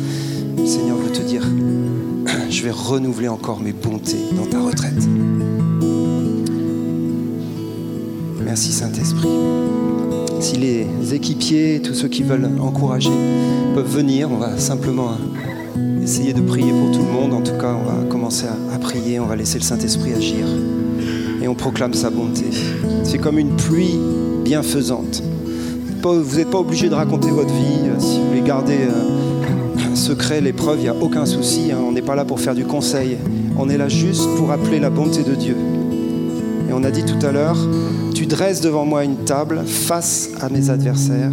Le 0.58 0.66
Seigneur 0.66 0.96
veut 0.96 1.12
te 1.12 1.22
dire, 1.22 1.46
je 2.64 2.70
vais 2.70 2.74
renouveler 2.74 3.28
encore 3.28 3.60
mes 3.60 3.74
bontés 3.74 4.24
dans 4.38 4.46
ta 4.46 4.62
retraite. 4.62 5.06
Merci 8.42 8.72
Saint-Esprit. 8.72 9.28
Si 10.40 10.56
les 10.56 11.14
équipiers, 11.14 11.82
tous 11.84 11.94
ceux 11.94 12.08
qui 12.08 12.24
veulent 12.24 12.50
encourager, 12.62 13.12
peuvent 13.76 13.94
venir, 13.94 14.32
on 14.32 14.38
va 14.38 14.58
simplement 14.58 15.12
essayer 16.02 16.32
de 16.32 16.40
prier 16.40 16.72
pour 16.72 16.92
tout 16.92 17.06
le 17.06 17.12
monde. 17.12 17.34
En 17.34 17.42
tout 17.42 17.58
cas, 17.60 17.76
on 17.78 17.84
va 17.84 18.06
commencer 18.06 18.46
à, 18.48 18.80
prier, 18.80 19.20
on 19.20 19.26
va 19.26 19.36
laisser 19.36 19.58
le 19.58 19.66
Saint-Esprit 19.66 20.14
agir. 20.14 20.46
Et 21.42 21.50
on 21.50 21.56
proclame 21.56 21.94
sa 21.94 22.12
bonté. 22.12 22.46
C'est 23.04 23.18
comme 23.18 23.40
une 23.40 23.58
pluie 23.58 24.00
bienfaisante. 24.46 25.22
Vous 26.02 26.38
n'êtes 26.38 26.50
pas 26.50 26.60
obligé 26.60 26.88
de 26.88 26.96
raconter 26.96 27.30
votre 27.30 27.54
vie. 27.54 27.90
Si 28.00 28.20
vous 28.20 28.28
voulez 28.30 28.42
garder 28.42 28.78
euh, 28.80 29.23
secret 29.96 30.42
l'épreuve, 30.42 30.80
il 30.80 30.84
n'y 30.84 30.88
a 30.90 30.96
aucun 30.96 31.26
souci. 31.26 31.72
Hein. 31.72 31.78
On 31.88 31.92
n'est 31.92 32.02
pas 32.02 32.16
là 32.16 32.26
pour 32.26 32.40
faire 32.40 32.56
du 32.56 32.66
conseil. 32.66 33.18
On 33.58 33.70
est 33.70 33.78
là 33.78 33.88
juste 33.88 34.28
pour 34.38 34.52
appeler 34.52 34.80
la 34.80 34.90
bonté 34.90 35.24
de 35.24 35.36
Dieu. 35.36 35.56
Et 36.70 36.74
on 36.74 36.84
a 36.84 36.92
dit 36.92 37.04
tout 37.04 37.26
à 37.26 37.32
l'heure, 37.32 37.58
tu 38.14 38.26
dresses 38.26 38.62
devant 38.62 38.86
moi 38.86 39.04
une 39.04 39.18
table 39.18 39.64
face 39.66 40.30
à 40.42 40.50
mes 40.50 40.70
adversaires. 40.70 41.32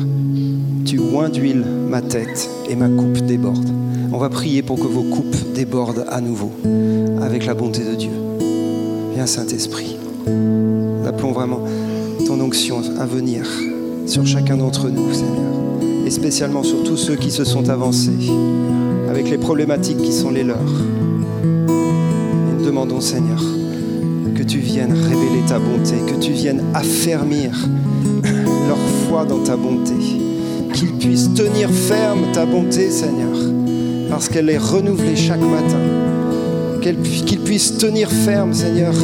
Tu 0.85 0.99
oins 0.99 1.29
d'huile 1.29 1.65
ma 1.89 2.03
tête 2.03 2.49
et 2.69 2.77
ma 2.77 2.89
coupe 2.89 3.19
déborde. 3.25 3.69
On 4.13 4.19
va 4.19 4.29
prier 4.29 4.63
pour 4.63 4.77
que 4.77 4.87
vos 4.87 5.03
coupes 5.03 5.37
débordent 5.55 6.05
à 6.09 6.21
nouveau 6.21 6.51
avec 7.23 7.47
la 7.47 7.55
bonté 7.55 7.85
de 7.85 7.95
Dieu. 7.95 8.11
Viens 9.15 9.27
Saint-Esprit. 9.27 9.97
Appelons 11.07 11.33
vraiment 11.33 11.61
ton 12.27 12.41
onction 12.41 12.83
à 12.99 13.07
venir 13.07 13.47
sur 14.07 14.27
chacun 14.27 14.57
d'entre 14.57 14.89
nous, 14.89 15.13
Seigneur. 15.13 15.90
Et 16.11 16.13
spécialement 16.13 16.65
sur 16.65 16.83
tous 16.83 16.97
ceux 16.97 17.15
qui 17.15 17.31
se 17.31 17.45
sont 17.45 17.69
avancés 17.69 18.33
avec 19.09 19.31
les 19.31 19.39
problématiques 19.39 19.99
qui 19.99 20.13
sont 20.13 20.33
les 20.33 20.43
leurs. 20.43 20.59
Et 20.59 22.59
nous 22.59 22.65
demandons, 22.65 23.01
Seigneur, 23.01 23.41
que 24.35 24.43
tu 24.43 24.59
viennes 24.59 24.93
révéler 24.93 25.45
ta 25.47 25.61
bonté, 25.61 25.95
que 26.09 26.21
tu 26.21 26.33
viennes 26.33 26.65
affermir 26.75 27.53
leur 28.67 28.79
foi 29.07 29.25
dans 29.25 29.45
ta 29.45 29.57
bonté, 29.57 29.95
qu'ils 30.73 30.95
puissent 30.95 31.33
tenir 31.33 31.71
ferme 31.71 32.23
ta 32.33 32.45
bonté, 32.45 32.91
Seigneur, 32.91 33.39
parce 34.09 34.29
qu'elle 34.29 34.51
est 34.51 34.59
renouvelée 34.59 35.15
chaque 35.15 35.39
matin, 35.39 35.79
qu'ils 36.81 37.39
puissent 37.39 37.79
tenir 37.79 38.11
ferme, 38.11 38.53
Seigneur, 38.53 38.95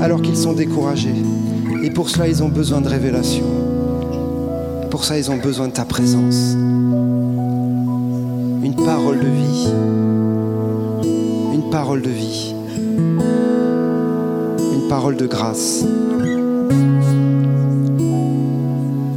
alors 0.00 0.22
qu'ils 0.22 0.38
sont 0.38 0.54
découragés. 0.54 1.22
Et 1.82 1.90
pour 1.90 2.08
cela, 2.08 2.28
ils 2.28 2.42
ont 2.42 2.48
besoin 2.48 2.80
de 2.80 2.88
révélation. 2.88 3.65
Pour 4.90 5.04
ça, 5.04 5.18
ils 5.18 5.30
ont 5.30 5.36
besoin 5.36 5.68
de 5.68 5.72
ta 5.72 5.84
présence. 5.84 6.54
Une 8.64 8.74
parole 8.84 9.20
de 9.20 9.28
vie. 9.28 9.68
Une 11.54 11.70
parole 11.70 12.02
de 12.02 12.10
vie 12.10 12.56
parole 14.88 15.16
de 15.16 15.26
grâce. 15.26 15.84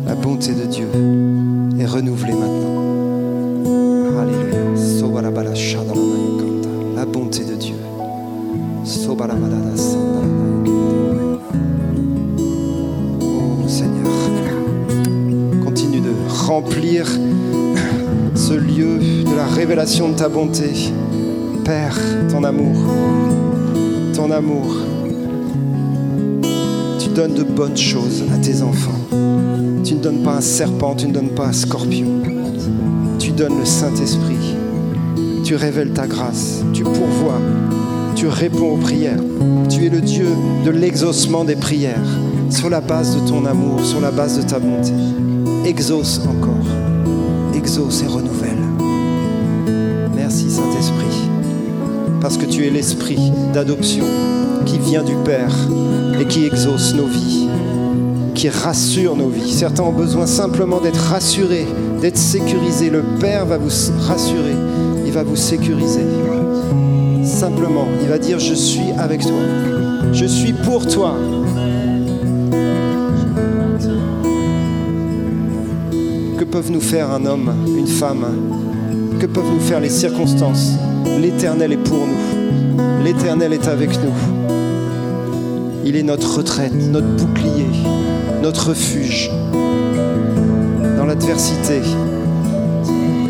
La 0.05 0.15
bonté 0.15 0.53
de 0.53 0.65
Dieu 0.65 0.88
est 1.80 1.86
renouvelée 1.86 2.34
maintenant. 2.34 2.76
Alléluia. 4.20 4.57
La 6.95 7.05
bonté 7.05 7.45
de 7.45 7.55
Dieu 7.55 7.76
remplir 16.50 17.06
ce 18.34 18.54
lieu 18.54 18.97
de 18.97 19.36
la 19.36 19.45
révélation 19.45 20.10
de 20.10 20.16
ta 20.16 20.28
bonté. 20.28 20.72
Père, 21.64 21.95
ton 22.32 22.43
amour, 22.43 22.76
ton 24.16 24.32
amour. 24.32 24.76
Tu 26.97 27.10
donnes 27.10 27.36
de 27.36 27.43
bonnes 27.43 27.78
choses 27.78 28.24
à 28.34 28.38
tes 28.39 28.64
enfants. 28.64 29.00
Tu 29.84 29.93
ne 29.93 30.00
donnes 30.00 30.24
pas 30.24 30.38
un 30.38 30.41
serpent, 30.41 30.95
tu 30.95 31.06
ne 31.06 31.14
donnes 31.14 31.36
pas 31.36 31.45
un 31.45 31.54
scorpion. 31.54 32.08
Tu 33.20 33.30
donnes 33.30 33.60
le 33.60 33.66
Saint-Esprit. 33.66 34.56
Tu 35.43 35.56
révèles 35.56 35.91
ta 35.91 36.08
grâce. 36.08 36.64
Tu 36.74 36.82
pourvois. 36.82 37.41
Tu 38.16 38.28
réponds 38.28 38.72
aux 38.72 38.78
prières. 38.78 39.22
Tu 39.70 39.86
es 39.86 39.89
le 39.89 40.02
Dieu 40.02 40.30
de 40.66 40.72
l'exaucement 40.72 41.45
des 41.45 41.56
prières 41.56 42.10
sur 42.50 42.72
la 42.72 42.82
base 42.82 43.16
de 43.16 43.30
ton 43.30 43.45
amour, 43.45 43.86
sur 43.86 44.02
la 44.02 44.10
base 44.10 44.38
de 44.38 44.50
ta 44.50 44.58
bonté. 44.58 44.93
Exauce 45.66 46.22
encore. 46.28 46.66
Exauce 47.53 48.03
et 48.03 48.07
renouvelle. 48.07 48.57
Merci 50.16 50.49
Saint-Esprit. 50.49 51.30
Parce 52.22 52.38
que 52.38 52.45
tu 52.45 52.66
es 52.66 52.70
l'Esprit 52.70 53.32
d'adoption 53.53 54.05
qui 54.66 54.80
vient 54.80 55.03
du 55.03 55.16
Père 55.26 55.53
et 56.20 56.26
qui 56.26 56.45
exauce 56.45 56.93
nos 56.95 57.05
vies, 57.05 57.47
qui 58.36 58.49
rassure 58.49 59.16
nos 59.16 59.30
vies. 59.30 59.51
Certains 59.51 59.84
ont 59.84 59.93
besoin 59.93 60.26
simplement 60.26 60.80
d'être 60.80 60.99
rassurés, 60.99 61.68
d'être 62.01 62.18
sécurisés. 62.18 62.89
Le 62.89 63.03
Père 63.20 63.45
va 63.45 63.57
vous 63.57 63.72
rassurer, 64.07 64.55
il 65.05 65.12
va 65.12 65.24
vous 65.24 65.36
sécuriser. 65.36 66.05
Simplement, 67.24 67.88
il 68.01 68.07
va 68.07 68.18
dire, 68.18 68.39
je 68.39 68.53
suis 68.53 68.91
avec 68.97 69.22
toi, 69.22 69.41
je 70.14 70.26
suis 70.26 70.53
pour 70.53 70.88
toi. 70.88 71.16
Que 76.39 76.45
peuvent 76.45 76.71
nous 76.71 76.79
faire 76.79 77.11
un 77.11 77.25
homme, 77.25 77.53
une 77.67 77.85
femme? 77.85 78.25
Que 79.19 79.25
peuvent 79.25 79.51
nous 79.53 79.59
faire 79.59 79.81
les 79.81 79.89
circonstances? 79.89 80.71
L'Éternel 81.19 81.73
est 81.73 81.83
pour 81.83 82.07
nous. 82.07 83.03
L'Éternel 83.03 83.51
est 83.51 83.67
avec 83.67 83.89
nous. 84.01 84.13
Il 85.83 85.97
est 85.97 86.03
notre 86.03 86.37
retraite, 86.37 86.73
notre 86.73 87.09
bouclier, 87.17 87.67
notre 88.41 88.69
refuge. 88.69 89.29
Dans 90.97 91.05
l'adversité, 91.05 91.81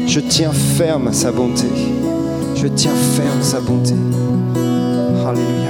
je 0.05 0.19
tiens 0.19 0.51
ferme 0.51 1.11
sa 1.11 1.31
bonté. 1.31 1.65
Je 2.55 2.67
tiens 2.67 2.93
ferme 2.93 3.41
sa 3.41 3.59
bonté. 3.59 3.95
Alléluia. 5.27 5.69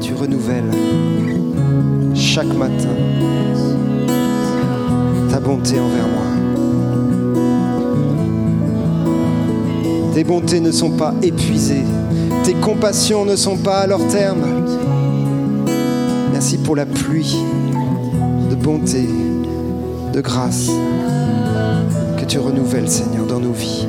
Tu 0.00 0.14
renouvelles 0.14 0.70
chaque 2.14 2.46
matin 2.46 2.88
ta 5.30 5.40
bonté 5.40 5.80
envers 5.80 6.06
moi. 6.06 6.22
Tes 10.14 10.22
bontés 10.22 10.60
ne 10.60 10.70
sont 10.70 10.90
pas 10.90 11.14
épuisées. 11.22 11.84
Tes 12.44 12.54
compassions 12.54 13.24
ne 13.24 13.34
sont 13.34 13.56
pas 13.56 13.80
à 13.80 13.86
leur 13.88 14.06
terme. 14.06 14.57
Merci 16.38 16.58
pour 16.58 16.76
la 16.76 16.86
pluie 16.86 17.36
de 18.48 18.54
bonté, 18.54 19.08
de 20.12 20.20
grâce 20.20 20.70
que 22.16 22.24
tu 22.26 22.38
renouvelles, 22.38 22.88
Seigneur, 22.88 23.26
dans 23.26 23.40
nos 23.40 23.50
vies. 23.50 23.88